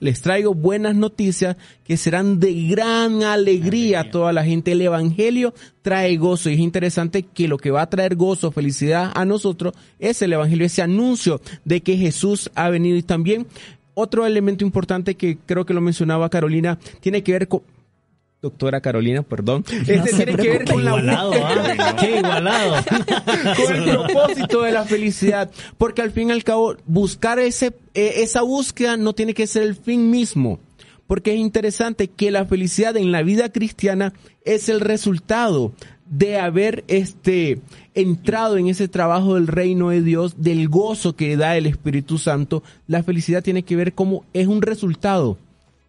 [0.00, 4.72] Les traigo buenas noticias que serán de gran alegría a toda la gente.
[4.72, 9.12] El Evangelio trae gozo y es interesante que lo que va a traer gozo, felicidad
[9.14, 12.96] a nosotros es el Evangelio, ese anuncio de que Jesús ha venido.
[12.96, 13.46] Y también
[13.92, 17.62] otro elemento importante que creo que lo mencionaba Carolina tiene que ver con...
[18.42, 19.64] Doctora Carolina, perdón.
[19.70, 21.96] Este tiene que ver con la Igualado, ¿ah?
[22.00, 22.76] Qué igualado.
[23.66, 28.22] con el propósito de la felicidad, porque al fin y al cabo buscar ese eh,
[28.22, 30.58] esa búsqueda no tiene que ser el fin mismo,
[31.06, 34.14] porque es interesante que la felicidad en la vida cristiana
[34.44, 35.72] es el resultado
[36.08, 37.60] de haber este
[37.94, 42.62] entrado en ese trabajo del reino de Dios, del gozo que da el Espíritu Santo.
[42.86, 45.36] La felicidad tiene que ver como es un resultado,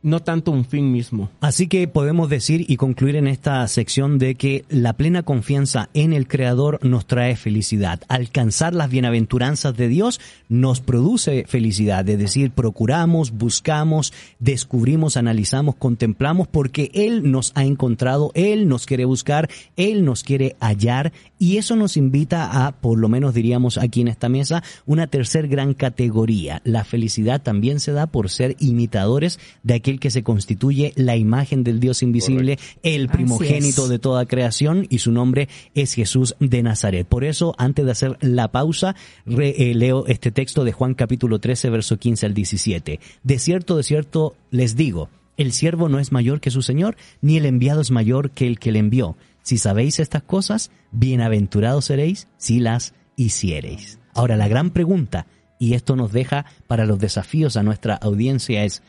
[0.04, 1.30] no tanto un fin mismo.
[1.42, 6.14] Así que podemos decir y concluir en esta sección de que la plena confianza en
[6.14, 8.02] el Creador nos trae felicidad.
[8.08, 16.48] Alcanzar las bienaventuranzas de Dios nos produce felicidad, es decir, procuramos, buscamos, descubrimos, analizamos, contemplamos,
[16.48, 21.12] porque Él nos ha encontrado, Él nos quiere buscar, Él nos quiere hallar
[21.42, 25.48] y eso nos invita a, por lo menos diríamos aquí en esta mesa, una tercer
[25.48, 26.62] gran categoría.
[26.66, 31.64] La felicidad también se da por ser imitadores de aquel que se constituye la imagen
[31.64, 37.08] del Dios invisible, el primogénito de toda creación y su nombre es Jesús de Nazaret.
[37.08, 41.40] Por eso, antes de hacer la pausa, re- eh, leo este texto de Juan capítulo
[41.40, 43.00] 13, verso 15 al 17.
[43.24, 47.38] De cierto, de cierto, les digo, el siervo no es mayor que su Señor, ni
[47.38, 49.16] el enviado es mayor que el que le envió.
[49.42, 54.00] Si sabéis estas cosas, bienaventurados seréis si las hiciereis.
[54.14, 55.28] Ahora, la gran pregunta,
[55.60, 58.84] y esto nos deja para los desafíos a nuestra audiencia, es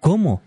[0.00, 0.42] ¿cómo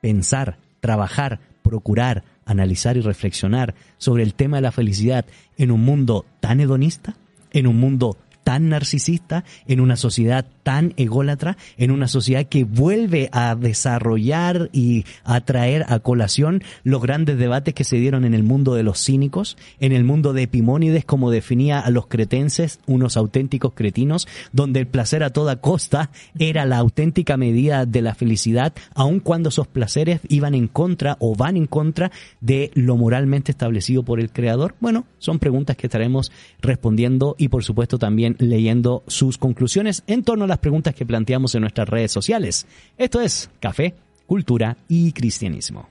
[0.00, 5.24] pensar, trabajar, procurar, analizar y reflexionar sobre el tema de la felicidad
[5.56, 7.14] en un mundo tan hedonista,
[7.52, 13.28] en un mundo tan narcisista, en una sociedad tan ególatra, en una sociedad que vuelve
[13.32, 18.44] a desarrollar y a traer a colación los grandes debates que se dieron en el
[18.44, 23.16] mundo de los cínicos, en el mundo de Epimónides, como definía a los cretenses, unos
[23.16, 28.72] auténticos cretinos, donde el placer a toda costa era la auténtica medida de la felicidad,
[28.94, 34.04] aun cuando esos placeres iban en contra o van en contra de lo moralmente establecido
[34.04, 34.76] por el Creador?
[34.78, 40.44] Bueno, son preguntas que estaremos respondiendo y por supuesto también leyendo sus conclusiones en torno
[40.44, 42.66] a las preguntas que planteamos en nuestras redes sociales.
[42.96, 43.94] Esto es Café,
[44.26, 45.88] Cultura y Cristianismo.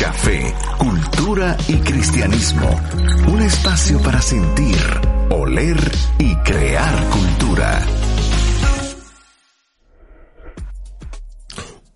[0.00, 2.68] Café, cultura y cristianismo.
[3.32, 4.76] Un espacio para sentir,
[5.30, 5.76] oler
[6.18, 7.80] y crear cultura.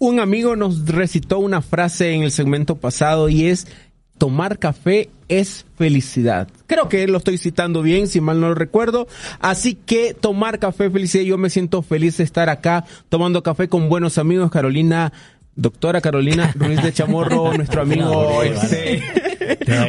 [0.01, 3.67] Un amigo nos recitó una frase en el segmento pasado y es
[4.19, 6.49] tomar café es felicidad.
[6.67, 9.07] Creo que lo estoy citando bien, si mal no lo recuerdo.
[9.41, 11.25] Así que tomar café es felicidad.
[11.25, 14.51] Yo me siento feliz de estar acá tomando café con buenos amigos.
[14.51, 15.13] Carolina,
[15.55, 18.43] doctora Carolina Ruiz de Chamorro, nuestro amigo No,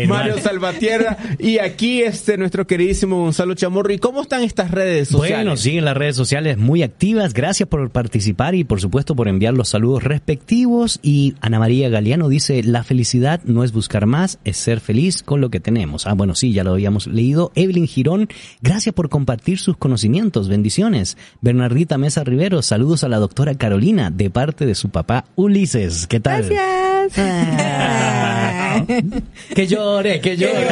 [0.07, 0.41] Mario mal.
[0.41, 3.91] Salvatierra y aquí este nuestro queridísimo Gonzalo Chamorro.
[3.91, 5.37] ¿Y cómo están estas redes sociales?
[5.37, 7.33] Bueno, siguen las redes sociales muy activas.
[7.33, 10.99] Gracias por participar y por supuesto por enviar los saludos respectivos.
[11.01, 15.41] Y Ana María Galeano dice, la felicidad no es buscar más, es ser feliz con
[15.41, 16.07] lo que tenemos.
[16.07, 17.51] Ah, bueno, sí, ya lo habíamos leído.
[17.55, 18.29] Evelyn Girón,
[18.61, 20.49] gracias por compartir sus conocimientos.
[20.49, 21.17] Bendiciones.
[21.41, 26.07] Bernardita Mesa Rivero, saludos a la doctora Carolina de parte de su papá Ulises.
[26.07, 26.47] ¿Qué tal?
[26.49, 27.17] Gracias.
[27.17, 28.85] Ah.
[29.53, 30.67] que llore, que llore.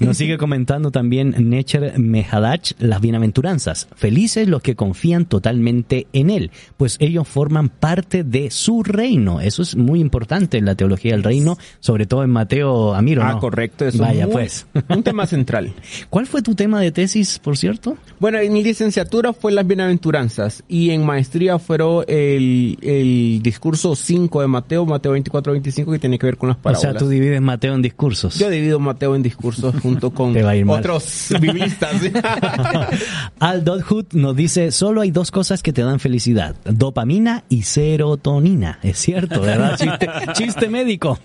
[0.00, 3.88] Nos sigue comentando también Necher Mehadach, las bienaventuranzas.
[3.96, 9.40] Felices los que confían totalmente en Él, pues ellos forman parte de su reino.
[9.40, 13.22] Eso es muy importante en la teología del reino, sobre todo en Mateo Amiro.
[13.24, 13.86] Ah, correcto.
[13.86, 14.66] Eso Vaya, muy- pues.
[14.88, 15.72] Un tema central.
[16.10, 17.96] ¿Cuál fue tu tema de tesis, por cierto?
[18.18, 24.40] Bueno, en mi licenciatura fue las bienaventuranzas y en maestría fueron el, el discurso 5
[24.40, 27.74] de Mateo, Mateo 24-25, que tiene que ver con las O sea, tú divides Mateo
[27.74, 28.38] en discursos.
[28.38, 30.36] Yo divido Mateo en discursos junto con
[30.68, 32.02] otros biblistas.
[33.40, 38.78] Al Dodhood nos dice, solo hay dos cosas que te dan felicidad, dopamina y serotonina.
[38.82, 39.76] Es cierto, ¿verdad?
[39.76, 41.18] Chiste, chiste médico.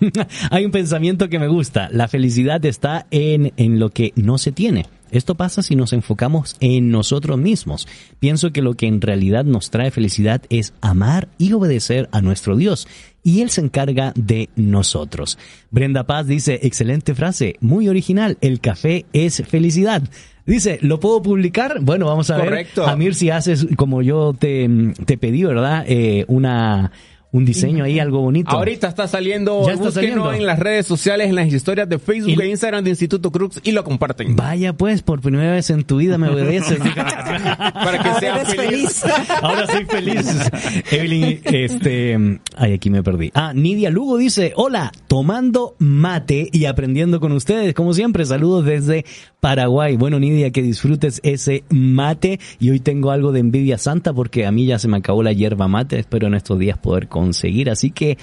[0.50, 4.52] hay un pensamiento que me gusta, la felicidad está en, en lo que no se
[4.52, 4.86] tiene.
[5.16, 7.88] Esto pasa si nos enfocamos en nosotros mismos.
[8.18, 12.54] Pienso que lo que en realidad nos trae felicidad es amar y obedecer a nuestro
[12.54, 12.86] Dios.
[13.22, 15.38] Y Él se encarga de nosotros.
[15.70, 20.02] Brenda Paz dice, excelente frase, muy original, el café es felicidad.
[20.44, 21.80] Dice, ¿lo puedo publicar?
[21.80, 22.44] Bueno, vamos a ver.
[22.44, 22.86] Correcto.
[22.86, 24.68] Amir, si haces como yo te,
[25.06, 25.84] te pedí, ¿verdad?
[25.88, 26.92] Eh, una,
[27.36, 28.50] un diseño ahí, algo bonito.
[28.50, 30.32] Ahorita está saliendo, Ya está saliendo.
[30.32, 33.60] en las redes sociales, en las historias de Facebook Y- e Instagram de Instituto Crux
[33.62, 34.34] y lo comparten.
[34.36, 36.78] Vaya pues, por primera vez en tu vida me obedeces.
[37.74, 39.02] Para que eres felices.
[39.02, 39.04] feliz.
[39.42, 40.26] Ahora soy feliz.
[40.90, 43.30] Evelyn, este, ay, aquí me perdí.
[43.34, 49.04] Ah, Nidia Lugo dice, hola, tomando mate y aprendiendo con ustedes, como siempre, saludos desde
[49.40, 49.96] Paraguay.
[49.96, 54.52] Bueno, Nidia, que disfrutes ese mate y hoy tengo algo de envidia santa porque a
[54.52, 57.90] mí ya se me acabó la hierba mate, espero en estos días poder conseguir, así
[57.90, 58.16] que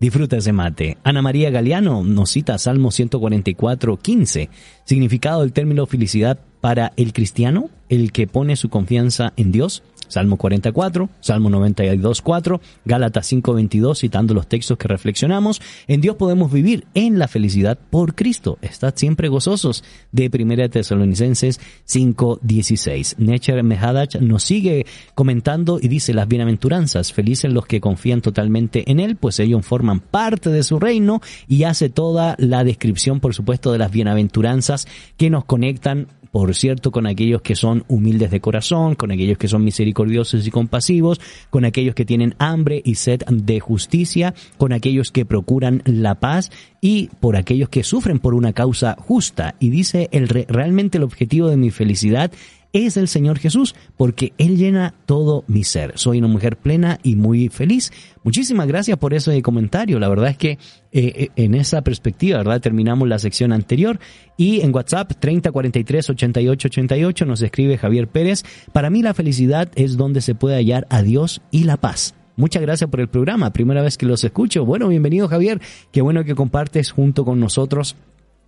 [0.00, 0.98] Disfruta ese mate.
[1.02, 4.50] Ana María Galeano nos cita Salmo 144, 15.
[4.84, 9.82] Significado del término felicidad para el cristiano, el que pone su confianza en Dios.
[10.08, 15.60] Salmo 44, Salmo 92, 4, Gálatas 5, 22, citando los textos que reflexionamos.
[15.86, 18.58] En Dios podemos vivir en la felicidad por Cristo.
[18.62, 19.84] Estad siempre gozosos.
[20.12, 23.16] De 1 Tesalonicenses 5, 16.
[23.18, 27.12] Necher Mehadach nos sigue comentando y dice las bienaventuranzas.
[27.12, 31.64] Felices los que confían totalmente en Él, pues ellos forman parte de su reino y
[31.64, 34.86] hace toda la descripción, por supuesto, de las bienaventuranzas
[35.16, 39.46] que nos conectan por cierto, con aquellos que son humildes de corazón, con aquellos que
[39.46, 39.62] son
[39.94, 41.20] misericordiosos y compasivos,
[41.50, 46.50] con aquellos que tienen hambre y sed de justicia, con aquellos que procuran la paz
[46.80, 49.54] y por aquellos que sufren por una causa justa.
[49.60, 52.32] Y dice, el re- realmente el objetivo de mi felicidad
[52.74, 55.92] es el Señor Jesús, porque Él llena todo mi ser.
[55.94, 57.92] Soy una mujer plena y muy feliz.
[58.24, 59.98] Muchísimas gracias por ese comentario.
[59.98, 60.58] La verdad es que
[60.92, 62.60] eh, en esa perspectiva, ¿verdad?
[62.60, 63.98] Terminamos la sección anterior
[64.36, 68.42] y en WhatsApp 3043 88 88 nos escribe Javier Pérez.
[68.72, 72.14] Para mí la felicidad es donde se puede hallar a Dios y la paz.
[72.36, 73.52] Muchas gracias por el programa.
[73.52, 74.64] Primera vez que los escucho.
[74.64, 75.60] Bueno, bienvenido Javier.
[75.92, 77.96] Qué bueno que compartes junto con nosotros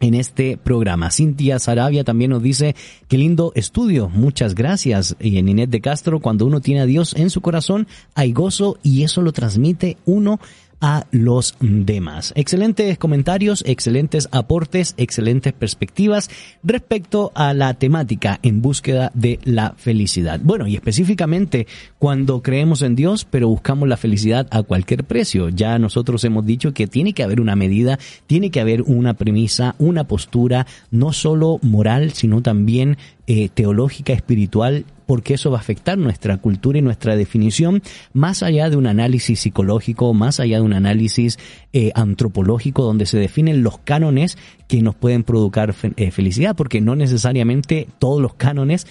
[0.01, 1.11] en este programa.
[1.11, 2.75] Cintia Sarabia también nos dice,
[3.09, 5.17] qué lindo estudio, muchas gracias.
[5.21, 8.79] Y en Inés de Castro, cuando uno tiene a Dios en su corazón, hay gozo
[8.83, 10.41] y eso lo transmite uno
[10.81, 12.33] a los demás.
[12.37, 16.31] Excelentes comentarios, excelentes aportes, excelentes perspectivas
[16.63, 20.41] respecto a la temática en búsqueda de la felicidad.
[20.43, 21.67] Bueno, y específicamente
[21.99, 25.49] cuando creemos en Dios, pero buscamos la felicidad a cualquier precio.
[25.49, 29.75] Ya nosotros hemos dicho que tiene que haber una medida, tiene que haber una premisa,
[29.79, 35.97] una postura, no solo moral, sino también eh, teológica, espiritual, porque eso va a afectar
[35.97, 37.83] nuestra cultura y nuestra definición,
[38.13, 41.39] más allá de un análisis psicológico, más allá de un análisis
[41.73, 44.37] eh, antropológico, donde se definen los cánones
[44.69, 48.87] que nos pueden provocar fe- eh, felicidad, porque no necesariamente todos los cánones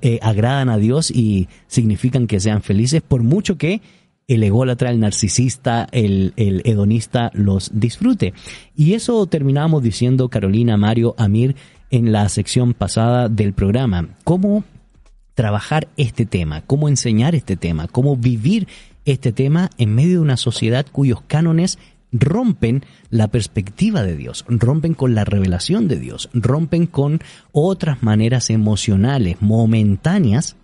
[0.00, 3.80] eh, agradan a Dios y significan que sean felices, por mucho que
[4.28, 8.34] el ególatra, el narcisista, el, el hedonista los disfrute.
[8.74, 11.54] Y eso terminamos diciendo Carolina, Mario, Amir,
[11.90, 14.08] en la sección pasada del programa.
[14.24, 14.64] ¿Cómo
[15.36, 18.66] trabajar este tema, cómo enseñar este tema, cómo vivir
[19.04, 21.78] este tema en medio de una sociedad cuyos cánones
[22.10, 27.20] rompen la perspectiva de Dios, rompen con la revelación de Dios, rompen con
[27.52, 30.56] otras maneras emocionales, momentáneas,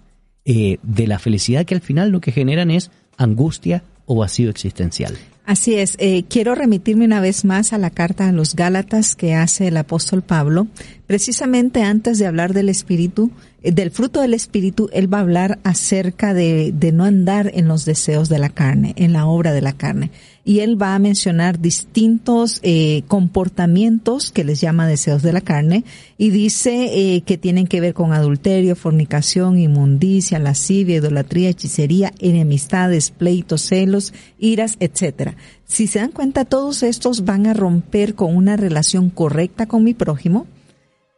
[0.44, 5.16] eh, de la felicidad que al final lo que generan es angustia o vacío existencial.
[5.44, 5.96] Así es.
[5.98, 9.76] Eh, quiero remitirme una vez más a la carta a los Gálatas que hace el
[9.76, 10.68] apóstol Pablo.
[11.06, 13.32] Precisamente antes de hablar del espíritu,
[13.62, 17.66] eh, del fruto del espíritu, él va a hablar acerca de, de no andar en
[17.66, 20.12] los deseos de la carne, en la obra de la carne.
[20.44, 25.84] Y él va a mencionar distintos eh, comportamientos que les llama deseos de la carne
[26.18, 33.10] y dice eh, que tienen que ver con adulterio, fornicación, inmundicia, lascivia, idolatría, hechicería, enemistades,
[33.10, 35.36] pleitos, celos, iras, etcétera.
[35.64, 39.94] Si se dan cuenta, todos estos van a romper con una relación correcta con mi
[39.94, 40.46] prójimo,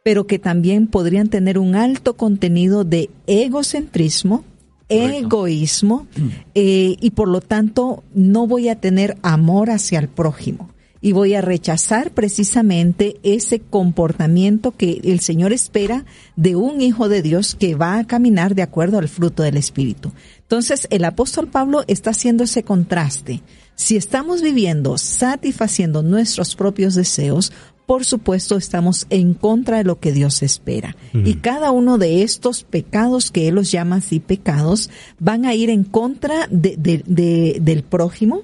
[0.03, 4.45] pero que también podrían tener un alto contenido de egocentrismo,
[4.89, 6.07] egoísmo,
[6.53, 10.69] eh, y por lo tanto no voy a tener amor hacia el prójimo
[11.05, 16.03] y voy a rechazar precisamente ese comportamiento que el Señor espera
[16.35, 20.13] de un hijo de Dios que va a caminar de acuerdo al fruto del Espíritu.
[20.41, 23.43] Entonces, el apóstol Pablo está haciendo ese contraste.
[23.75, 27.51] Si estamos viviendo satisfaciendo nuestros propios deseos,
[27.85, 30.95] por supuesto estamos en contra de lo que Dios espera.
[31.13, 35.69] Y cada uno de estos pecados que Él los llama así pecados van a ir
[35.69, 38.41] en contra de, de, del prójimo,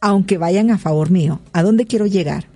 [0.00, 1.40] aunque vayan a favor mío.
[1.52, 2.46] ¿A dónde quiero llegar?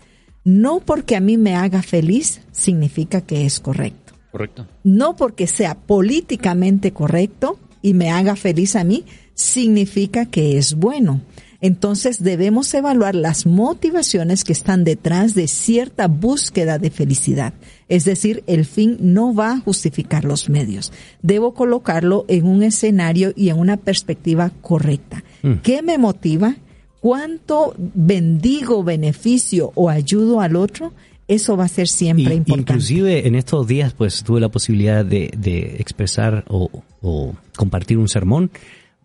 [0.45, 4.15] No porque a mí me haga feliz significa que es correcto.
[4.33, 4.67] Correcto.
[4.83, 9.05] No porque sea políticamente correcto y me haga feliz a mí
[9.35, 11.21] significa que es bueno.
[11.65, 17.55] Entonces debemos evaluar las motivaciones que están detrás de cierta búsqueda de felicidad.
[17.89, 20.93] Es decir, el fin no va a justificar los medios.
[21.23, 25.25] Debo colocarlo en un escenario y en una perspectiva correcta.
[25.43, 25.53] Mm.
[25.63, 26.55] ¿Qué me motiva?
[27.01, 30.93] ¿Cuánto bendigo, beneficio o ayudo al otro?
[31.29, 32.75] Eso va a ser siempre importante.
[32.75, 36.69] Inclusive en estos días pues tuve la posibilidad de, expresar o,
[37.01, 38.51] o compartir un sermón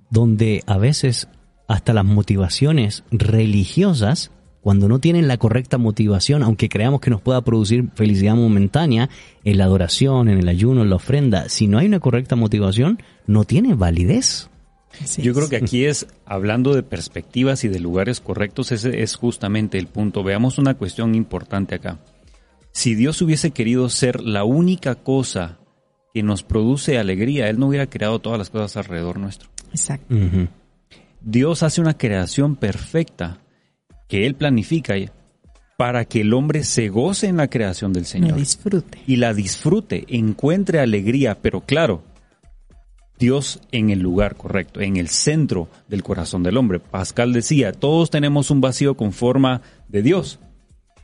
[0.10, 1.30] donde a veces
[1.70, 7.42] hasta las motivaciones religiosas, cuando no tienen la correcta motivación, aunque creamos que nos pueda
[7.44, 9.08] producir felicidad momentánea,
[9.44, 13.00] en la adoración, en el ayuno, en la ofrenda, si no hay una correcta motivación,
[13.28, 14.50] no tiene validez.
[15.20, 19.78] Yo creo que aquí es, hablando de perspectivas y de lugares correctos, ese es justamente
[19.78, 20.24] el punto.
[20.24, 22.00] Veamos una cuestión importante acá.
[22.72, 25.60] Si Dios hubiese querido ser la única cosa
[26.16, 29.50] que nos produce alegría, Él no hubiera creado todas las cosas alrededor nuestro.
[29.72, 30.16] Exacto.
[31.22, 33.40] Dios hace una creación perfecta
[34.08, 34.96] que Él planifica
[35.78, 38.36] para que el hombre se goce en la creación del Señor.
[38.36, 39.00] disfrute.
[39.08, 42.04] Y la disfrute, encuentre alegría, pero claro,
[43.18, 46.80] Dios en el lugar correcto, en el centro del corazón del hombre.
[46.80, 50.40] Pascal decía, todos tenemos un vacío con forma de Dios.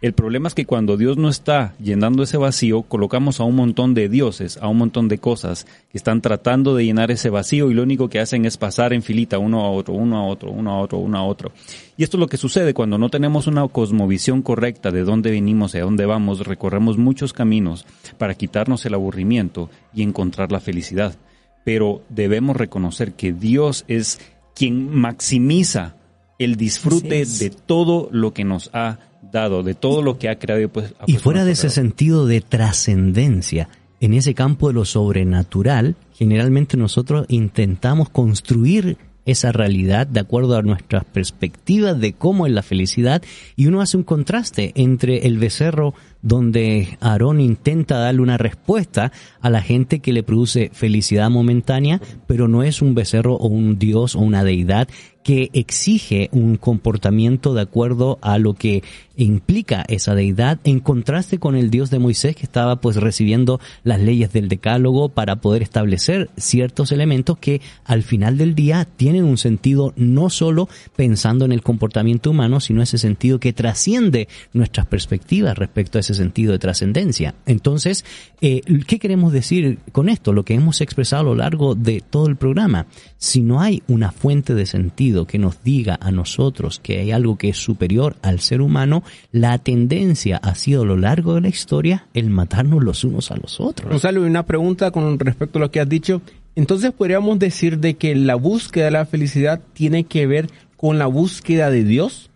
[0.05, 3.95] El problema es que cuando Dios no está llenando ese vacío, colocamos a un montón
[3.95, 7.73] de dioses, a un montón de cosas que están tratando de llenar ese vacío y
[7.73, 10.73] lo único que hacen es pasar en filita uno a otro, uno a otro, uno
[10.73, 11.53] a otro, uno a otro.
[11.97, 15.73] Y esto es lo que sucede cuando no tenemos una cosmovisión correcta de dónde venimos
[15.73, 17.87] y a dónde vamos, recorremos muchos caminos
[18.19, 21.15] para quitarnos el aburrimiento y encontrar la felicidad.
[21.63, 24.21] Pero debemos reconocer que Dios es
[24.53, 25.95] quien maximiza
[26.37, 28.99] el disfrute de todo lo que nos ha
[29.31, 30.67] dado, de todo lo que ha creado.
[30.69, 33.69] Pues, y fuera de ese sentido de trascendencia,
[33.99, 40.61] en ese campo de lo sobrenatural, generalmente nosotros intentamos construir esa realidad de acuerdo a
[40.61, 43.23] nuestras perspectivas de cómo es la felicidad
[43.55, 45.93] y uno hace un contraste entre el becerro
[46.25, 49.11] donde Aarón intenta darle una respuesta
[49.41, 53.77] a la gente que le produce felicidad momentánea, pero no es un becerro o un
[53.77, 54.87] dios o una deidad
[55.25, 58.83] que exige un comportamiento de acuerdo a lo que
[59.17, 63.99] implica esa deidad en contraste con el Dios de Moisés que estaba pues recibiendo las
[63.99, 69.39] leyes del decálogo para poder establecer ciertos elementos que al final del día tienen un
[69.39, 75.57] sentido no solo pensando en el comportamiento humano, sino ese sentido que trasciende nuestras perspectivas
[75.57, 77.35] respecto a ese sentido de trascendencia.
[77.45, 78.05] Entonces,
[78.41, 80.33] eh, ¿qué queremos decir con esto?
[80.33, 82.87] Lo que hemos expresado a lo largo de todo el programa.
[83.17, 87.37] Si no hay una fuente de sentido, que nos diga a nosotros que hay algo
[87.37, 91.49] que es superior al ser humano, la tendencia ha sido a lo largo de la
[91.49, 93.89] historia el matarnos los unos a los otros.
[93.89, 96.21] Gonzalo, una pregunta con respecto a lo que has dicho.
[96.55, 100.47] Entonces podríamos decir de que la búsqueda de la felicidad tiene que ver
[100.77, 102.29] con la búsqueda de Dios.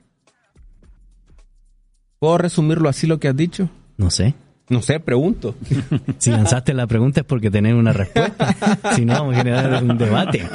[2.19, 3.69] ¿Puedo resumirlo así lo que has dicho?
[3.97, 4.35] No sé.
[4.67, 5.55] No sé, pregunto.
[6.19, 8.55] Si lanzaste la pregunta es porque tenés una respuesta.
[8.95, 10.47] si no, vamos a generar un debate.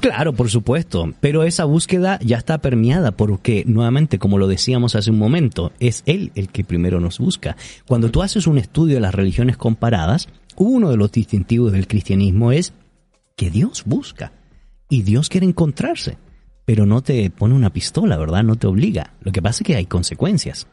[0.00, 1.12] Claro, por supuesto.
[1.20, 6.02] Pero esa búsqueda ya está permeada porque, nuevamente, como lo decíamos hace un momento, es
[6.06, 7.56] Él el que primero nos busca.
[7.86, 12.50] Cuando tú haces un estudio de las religiones comparadas, uno de los distintivos del cristianismo
[12.50, 12.72] es
[13.36, 14.32] que Dios busca.
[14.88, 16.16] Y Dios quiere encontrarse.
[16.64, 18.42] Pero no te pone una pistola, ¿verdad?
[18.42, 19.12] No te obliga.
[19.20, 20.66] Lo que pasa es que hay consecuencias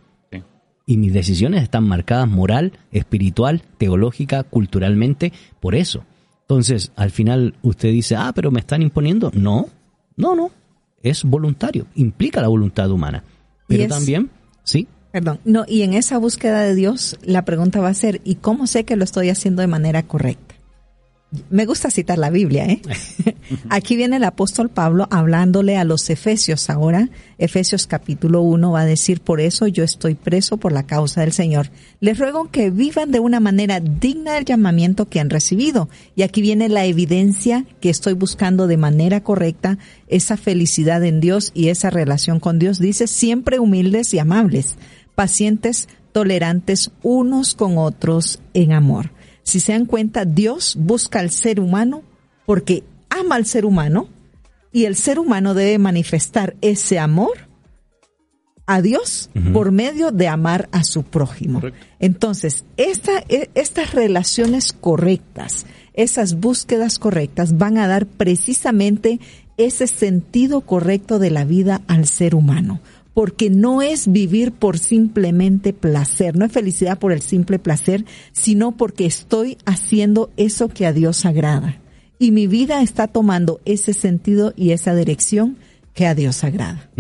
[0.87, 6.05] y mis decisiones están marcadas moral, espiritual, teológica, culturalmente, por eso.
[6.41, 9.29] Entonces, al final usted dice, ah, pero me están imponiendo.
[9.35, 9.67] No,
[10.15, 10.49] no, no.
[11.03, 13.23] Es voluntario, implica la voluntad humana.
[13.67, 14.31] Pero también,
[14.63, 14.87] sí.
[15.11, 18.65] Perdón, no, y en esa búsqueda de Dios, la pregunta va a ser, ¿y cómo
[18.65, 20.46] sé que lo estoy haciendo de manera correcta?
[21.49, 22.81] Me gusta citar la Biblia, ¿eh?
[23.69, 27.09] Aquí viene el apóstol Pablo hablándole a los Efesios ahora.
[27.37, 31.33] Efesios capítulo 1 va a decir, por eso yo estoy preso por la causa del
[31.33, 31.69] Señor.
[31.99, 35.89] Les ruego que vivan de una manera digna del llamamiento que han recibido.
[36.15, 41.51] Y aquí viene la evidencia que estoy buscando de manera correcta, esa felicidad en Dios
[41.53, 42.79] y esa relación con Dios.
[42.79, 44.77] Dice, siempre humildes y amables,
[45.13, 49.16] pacientes, tolerantes unos con otros en amor
[49.47, 52.03] si se dan cuenta, Dios busca al ser humano
[52.45, 54.09] porque ama al ser humano
[54.73, 57.47] y el ser humano debe manifestar ese amor
[58.65, 61.61] a Dios por medio de amar a su prójimo.
[61.99, 69.21] Entonces, esta, e, estas relaciones correctas, esas búsquedas correctas van a dar precisamente
[69.55, 72.81] ese sentido correcto de la vida al ser humano
[73.17, 78.73] porque no es vivir por simplemente placer, no es felicidad por el simple placer, sino
[78.73, 81.79] porque estoy haciendo eso que a Dios agrada.
[82.19, 85.57] Y mi vida está tomando ese sentido y esa dirección
[85.95, 86.91] que a Dios agrada.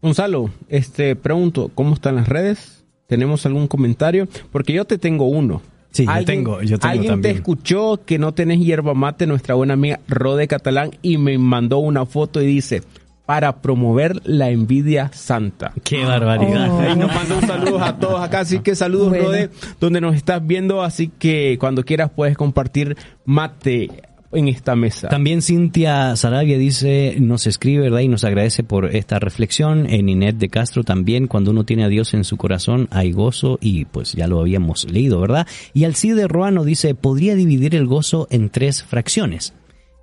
[0.00, 2.82] Gonzalo, este pregunto, ¿cómo están las redes?
[3.08, 4.26] ¿Tenemos algún comentario?
[4.50, 5.60] Porque yo te tengo uno.
[5.90, 9.74] Sí, yo tengo, yo tengo ¿Alguien te escuchó que no tenés hierba mate, nuestra buena
[9.74, 12.82] amiga Rode Catalán, y me mandó una foto y dice,
[13.32, 15.72] para promover la envidia santa.
[15.84, 16.78] ¡Qué barbaridad!
[16.80, 19.48] Ahí nos manda un saludo a todos acá, así que saludos, Rode,
[19.80, 22.94] donde nos estás viendo, así que cuando quieras puedes compartir
[23.24, 23.88] mate
[24.32, 25.08] en esta mesa.
[25.08, 28.00] También Cintia Sarabia dice, nos escribe, ¿verdad?
[28.00, 29.86] Y nos agradece por esta reflexión.
[29.88, 33.56] En Inet de Castro también, cuando uno tiene a Dios en su corazón, hay gozo
[33.62, 35.46] y pues ya lo habíamos leído, ¿verdad?
[35.72, 39.54] Y Alcide Ruano dice, podría dividir el gozo en tres fracciones.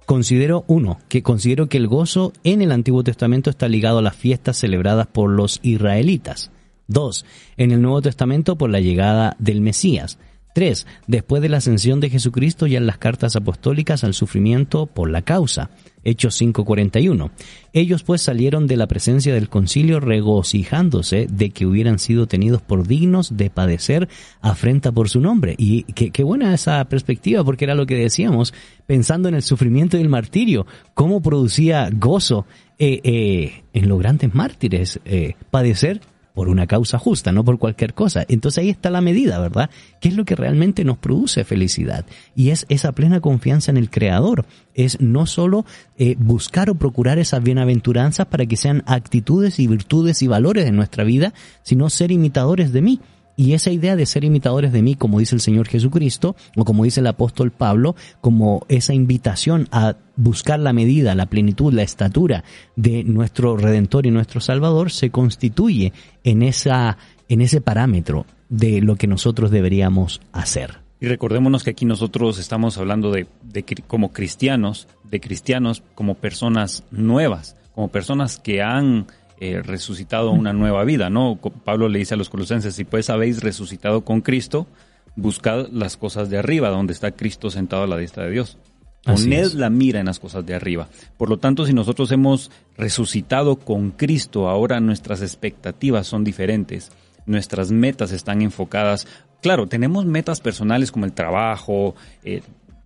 [0.10, 4.16] Considero, uno, que considero que el gozo en el Antiguo Testamento está ligado a las
[4.16, 6.50] fiestas celebradas por los israelitas.
[6.88, 7.28] Dos,
[7.58, 10.18] en el Nuevo Testamento por la llegada del Mesías.
[10.54, 10.88] 3.
[11.08, 15.22] Después de la ascensión de Jesucristo y en las cartas apostólicas al sufrimiento por la
[15.22, 15.70] causa.
[16.04, 17.32] Hechos 5:41.
[17.74, 22.88] Ellos pues salieron de la presencia del concilio regocijándose de que hubieran sido tenidos por
[22.88, 24.08] dignos de padecer
[24.42, 25.56] afrenta por su nombre.
[25.58, 28.54] Y qué, buena esa perspectiva, porque era lo que decíamos,
[28.88, 32.46] pensando en el sufrimiento y el martirio, cómo producía gozo
[32.78, 36.02] eh, eh, en los grandes mártires, eh, padecer
[36.40, 38.24] por una causa justa, no por cualquier cosa.
[38.30, 39.70] Entonces ahí está la medida, ¿verdad?
[40.00, 42.06] ¿Qué es lo que realmente nos produce felicidad?
[42.34, 44.46] Y es esa plena confianza en el Creador.
[44.74, 45.66] Es no solo
[45.98, 50.72] eh, buscar o procurar esas bienaventuranzas para que sean actitudes y virtudes y valores de
[50.72, 53.02] nuestra vida, sino ser imitadores de mí.
[53.40, 56.84] Y esa idea de ser imitadores de mí, como dice el Señor Jesucristo, o como
[56.84, 62.44] dice el apóstol Pablo, como esa invitación a buscar la medida, la plenitud, la estatura
[62.76, 65.94] de nuestro Redentor y nuestro Salvador, se constituye
[66.26, 66.98] en, esa,
[67.30, 70.80] en ese parámetro de lo que nosotros deberíamos hacer.
[71.00, 76.84] Y recordémonos que aquí nosotros estamos hablando de, de, como cristianos, de cristianos como personas
[76.92, 79.08] nuevas, como personas que han
[79.40, 81.40] eh, resucitado una nueva vida, ¿no?
[81.64, 84.68] Pablo le dice a los colosenses, si pues habéis resucitado con Cristo,
[85.16, 88.58] buscad las cosas de arriba, donde está Cristo sentado a la diestra de Dios.
[89.04, 90.90] Poned la mira en las cosas de arriba.
[91.18, 96.92] Por lo tanto, si nosotros hemos resucitado con Cristo, ahora nuestras expectativas son diferentes.
[97.26, 99.08] Nuestras metas están enfocadas.
[99.42, 101.96] Claro, tenemos metas personales como el trabajo,
[102.26, 102.42] eh,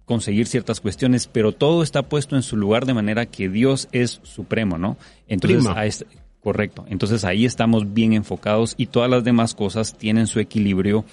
[0.05, 4.19] conseguir ciertas cuestiones, pero todo está puesto en su lugar de manera que Dios es
[4.23, 4.97] supremo, ¿no?
[5.27, 6.05] Entonces, a este,
[6.43, 6.85] Correcto.
[6.89, 11.05] Entonces ahí estamos bien enfocados y todas las demás cosas tienen su equilibrio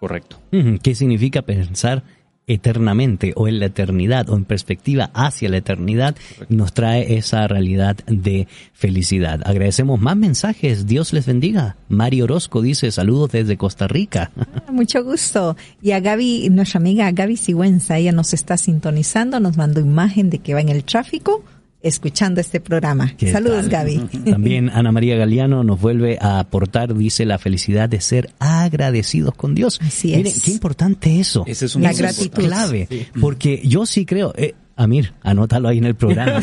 [0.00, 0.40] correcto.
[0.82, 2.02] ¿Qué significa pensar
[2.46, 6.16] eternamente o en la eternidad o en perspectiva hacia la eternidad
[6.48, 9.40] nos trae esa realidad de felicidad.
[9.44, 10.86] Agradecemos más mensajes.
[10.86, 11.76] Dios les bendiga.
[11.88, 14.30] Mario Orozco dice saludos desde Costa Rica.
[14.66, 15.56] Ah, mucho gusto.
[15.80, 20.38] Y a Gaby, nuestra amiga Gaby Sigüenza, ella nos está sintonizando, nos mandó imagen de
[20.38, 21.44] que va en el tráfico
[21.82, 23.14] escuchando este programa.
[23.30, 23.98] Saludos, Gaby.
[24.30, 29.54] También Ana María Galeano nos vuelve a aportar, dice, la felicidad de ser agradecidos con
[29.54, 29.78] Dios.
[29.82, 31.44] Así Miren, qué importante eso.
[31.46, 32.42] Ese es un la gratitud.
[32.42, 32.88] clave.
[33.20, 36.40] Porque yo sí creo, eh, Amir, anótalo ahí en el programa.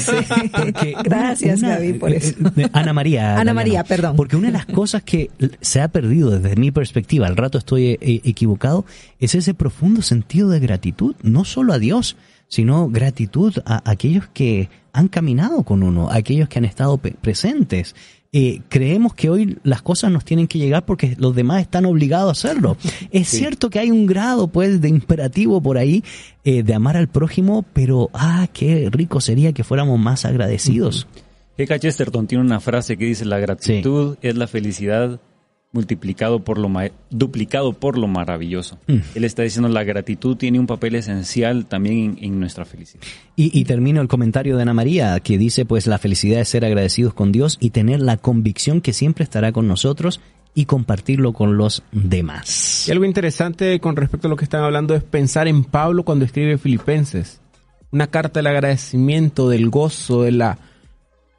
[1.04, 2.36] Gracias, Gaby, por eso.
[2.56, 3.40] Eh, Ana María.
[3.40, 4.16] Ana María, perdón.
[4.16, 7.98] Porque una de las cosas que se ha perdido desde mi perspectiva, al rato estoy
[8.00, 8.86] eh, equivocado,
[9.20, 12.18] es ese profundo sentido de gratitud, no solo a Dios,
[12.50, 17.96] sino gratitud a aquellos que han caminado con uno, a aquellos que han estado presentes.
[18.32, 22.28] Eh, creemos que hoy las cosas nos tienen que llegar porque los demás están obligados
[22.28, 22.78] a hacerlo.
[23.12, 26.04] Es cierto que hay un grado pues de imperativo por ahí
[26.44, 31.08] eh, de amar al prójimo, pero ah, qué rico sería que fuéramos más agradecidos.
[31.58, 31.80] G.K.
[31.80, 35.20] Chesterton tiene una frase que dice la gratitud es la felicidad
[35.72, 38.80] multiplicado por lo ma- duplicado por lo maravilloso.
[38.88, 38.98] Mm.
[39.16, 43.04] Él está diciendo la gratitud tiene un papel esencial también en, en nuestra felicidad.
[43.36, 46.66] Y, y termino el comentario de Ana María, que dice, pues la felicidad es ser
[46.66, 50.22] agradecidos con Dios y tener la convicción que siempre estará con nosotros
[50.56, 52.88] y compartirlo con los demás.
[52.88, 56.26] Y algo interesante con respecto a lo que están hablando es pensar en Pablo cuando
[56.26, 57.42] escribe Filipenses.
[57.92, 60.58] Una carta del agradecimiento, del gozo, de la,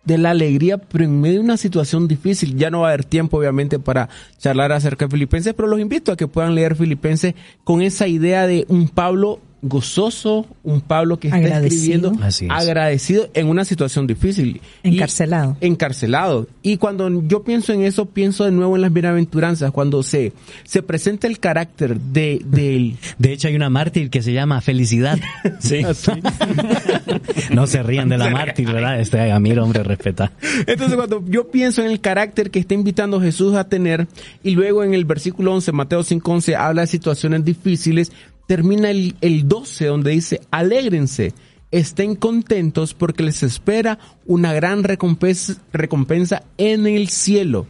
[0.05, 2.57] de la alegría, pero en medio de una situación difícil.
[2.57, 4.09] Ya no va a haber tiempo, obviamente, para
[4.39, 8.47] charlar acerca de Filipenses, pero los invito a que puedan leer Filipenses con esa idea
[8.47, 11.75] de un Pablo gozoso, un Pablo que está Agradecido.
[12.11, 12.51] escribiendo Así es.
[12.51, 14.61] agradecido en una situación difícil.
[14.83, 15.57] Y- Encarcelado.
[15.61, 16.47] encarcelado.
[16.63, 20.33] Y cuando yo pienso en eso, pienso de nuevo en las bienaventuranzas, cuando se,
[20.65, 22.97] se presenta el carácter de, del...
[23.19, 25.19] De hecho, hay una mártir que se llama Felicidad.
[25.61, 25.83] Sí.
[27.53, 29.01] No se rían de la mártir, ¿verdad?
[29.01, 30.33] Este, a mí, hombre, respeta.
[30.67, 34.07] Entonces cuando yo pienso en el carácter que está invitando Jesús a tener,
[34.43, 38.13] y luego en el versículo 11, Mateo 5.11, habla de situaciones difíciles,
[38.51, 41.35] termina el, el 12 donde dice, alégrense,
[41.71, 47.69] estén contentos porque les espera una gran recompensa, recompensa en el cielo.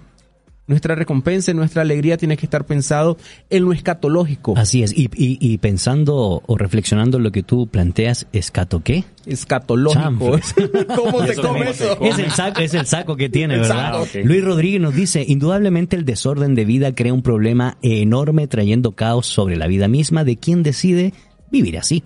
[0.66, 3.16] Nuestra recompensa, y nuestra alegría tiene que estar pensado
[3.49, 4.55] en lo escatológico.
[4.57, 4.97] Así es.
[4.97, 9.05] Y, y, y pensando o reflexionando en lo que tú planteas, ¿escato qué?
[9.27, 10.39] escatológico.
[10.97, 11.99] ¿Cómo ¿Y se come eso?
[12.01, 14.05] Es el saco, es el saco que tiene, El ¿verdad?
[14.05, 14.07] saco.
[14.24, 19.27] Luis Rodríguez nos dice, indudablemente el desorden de vida crea un problema enorme trayendo caos
[19.27, 21.12] sobre la vida misma de quien decide
[21.51, 22.05] vivir así.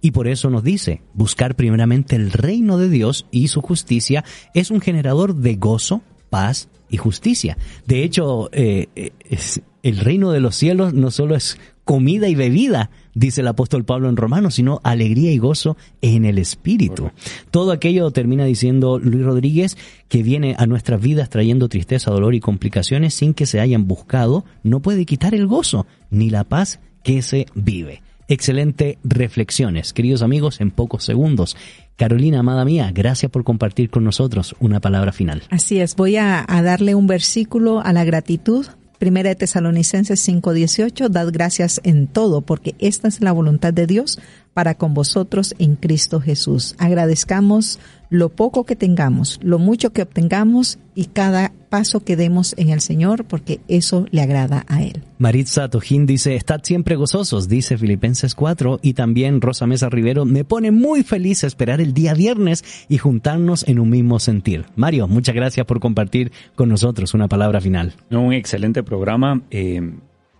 [0.00, 4.24] Y por eso nos dice, buscar primeramente el reino de Dios y su justicia
[4.54, 7.56] es un generador de gozo, paz y justicia.
[7.86, 8.88] De hecho, eh,
[9.28, 13.84] es- el reino de los cielos no solo es comida y bebida, dice el apóstol
[13.84, 17.10] Pablo en Romanos, sino alegría y gozo en el espíritu.
[17.52, 19.76] Todo aquello termina diciendo Luis Rodríguez
[20.08, 24.44] que viene a nuestras vidas trayendo tristeza, dolor y complicaciones sin que se hayan buscado,
[24.64, 28.02] no puede quitar el gozo ni la paz que se vive.
[28.28, 31.56] Excelente reflexiones, queridos amigos, en pocos segundos.
[31.94, 35.42] Carolina, amada mía, gracias por compartir con nosotros una palabra final.
[35.50, 38.66] Así es, voy a, darle un versículo a la gratitud.
[38.98, 44.18] Primera de Tesalonicenses 5:18, dad gracias en todo, porque esta es la voluntad de Dios
[44.56, 46.76] para con vosotros en Cristo Jesús.
[46.78, 47.78] Agradezcamos
[48.08, 52.80] lo poco que tengamos, lo mucho que obtengamos y cada paso que demos en el
[52.80, 55.02] Señor, porque eso le agrada a Él.
[55.18, 60.42] Maritza Tojín dice, estad siempre gozosos, dice Filipenses 4, y también Rosa Mesa Rivero, me
[60.44, 64.64] pone muy feliz esperar el día viernes y juntarnos en un mismo sentir.
[64.74, 67.92] Mario, muchas gracias por compartir con nosotros una palabra final.
[68.10, 69.82] Un excelente programa eh,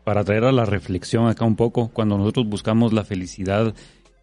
[0.06, 3.74] para traer a la reflexión acá un poco cuando nosotros buscamos la felicidad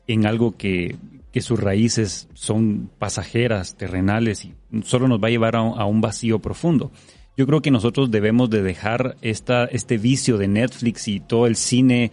[0.08, 0.96] en algo que,
[1.32, 4.54] que sus raíces son pasajeras, terrenales y
[4.84, 6.92] solo nos va a llevar a, un- a un vacío profundo.
[7.38, 11.56] Yo creo que nosotros debemos de dejar esta, este vicio de Netflix y todo el
[11.56, 12.12] cine,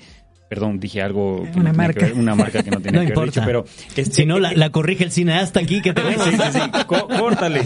[0.48, 2.00] perdón, dije algo que Una no marca.
[2.00, 3.30] que ver, una marca que no tiene No que ver importa.
[3.40, 3.64] dicho, pero
[3.96, 6.60] este- si no, la, la corrige el cineasta aquí que te Sí, sí, sí.
[6.86, 7.60] Có- Córtale.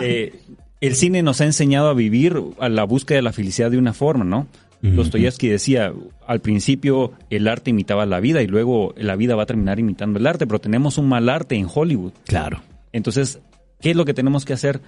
[0.00, 0.34] Eh,
[0.80, 3.92] el cine nos ha enseñado a vivir a la búsqueda de la felicidad de una
[3.92, 4.46] forma, ¿no?
[4.82, 5.92] Dostoyevsky decía,
[6.26, 10.18] al principio el arte imitaba la vida y luego la vida va a terminar imitando
[10.18, 12.12] el arte, pero tenemos un mal arte en Hollywood.
[12.26, 12.62] Claro.
[12.92, 13.40] Entonces,
[13.80, 14.80] ¿qué es lo que tenemos que hacer?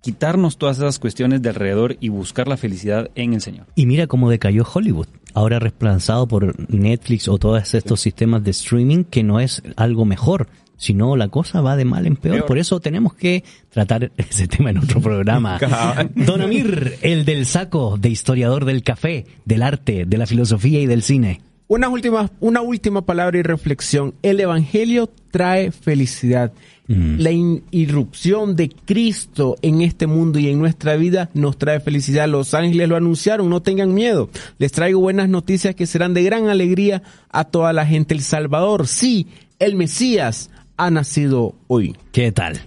[0.00, 3.66] Quitarnos todas esas cuestiones de alrededor y buscar la felicidad en el Señor.
[3.74, 9.02] Y mira cómo decayó Hollywood, ahora reemplazado por Netflix o todos estos sistemas de streaming
[9.02, 10.46] que no es algo mejor,
[10.78, 12.36] sino la cosa va de mal en peor.
[12.36, 12.46] Peor.
[12.46, 15.58] Por eso tenemos que tratar ese tema en otro programa.
[16.14, 20.86] Don Amir, el del saco de historiador del café, del arte, de la filosofía y
[20.86, 21.42] del cine.
[21.66, 24.14] Una última, una última palabra y reflexión.
[24.22, 26.50] El Evangelio trae felicidad.
[26.86, 32.26] La in- irrupción de Cristo en este mundo y en nuestra vida nos trae felicidad.
[32.26, 34.30] Los ángeles lo anunciaron, no tengan miedo.
[34.56, 38.14] Les traigo buenas noticias que serán de gran alegría a toda la gente.
[38.14, 39.26] El Salvador, sí,
[39.58, 40.48] el Mesías
[40.78, 41.94] ha nacido hoy.
[42.12, 42.58] ¿Qué tal?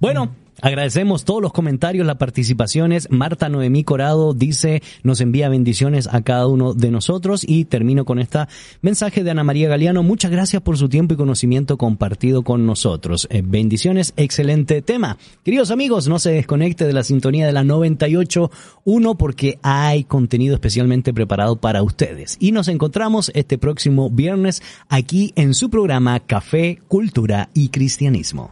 [0.00, 3.08] Bueno, agradecemos todos los comentarios, las participaciones.
[3.10, 8.18] Marta Noemí Corado dice, nos envía bendiciones a cada uno de nosotros y termino con
[8.18, 8.40] este
[8.82, 10.02] mensaje de Ana María Galeano.
[10.02, 13.26] Muchas gracias por su tiempo y conocimiento compartido con nosotros.
[13.30, 15.18] Eh, bendiciones, excelente tema.
[15.44, 21.12] Queridos amigos, no se desconecte de la sintonía de la 98.1 porque hay contenido especialmente
[21.12, 22.36] preparado para ustedes.
[22.40, 28.48] Y nos encontramos este próximo viernes aquí en su programa Café, Cultura y Cristianismo.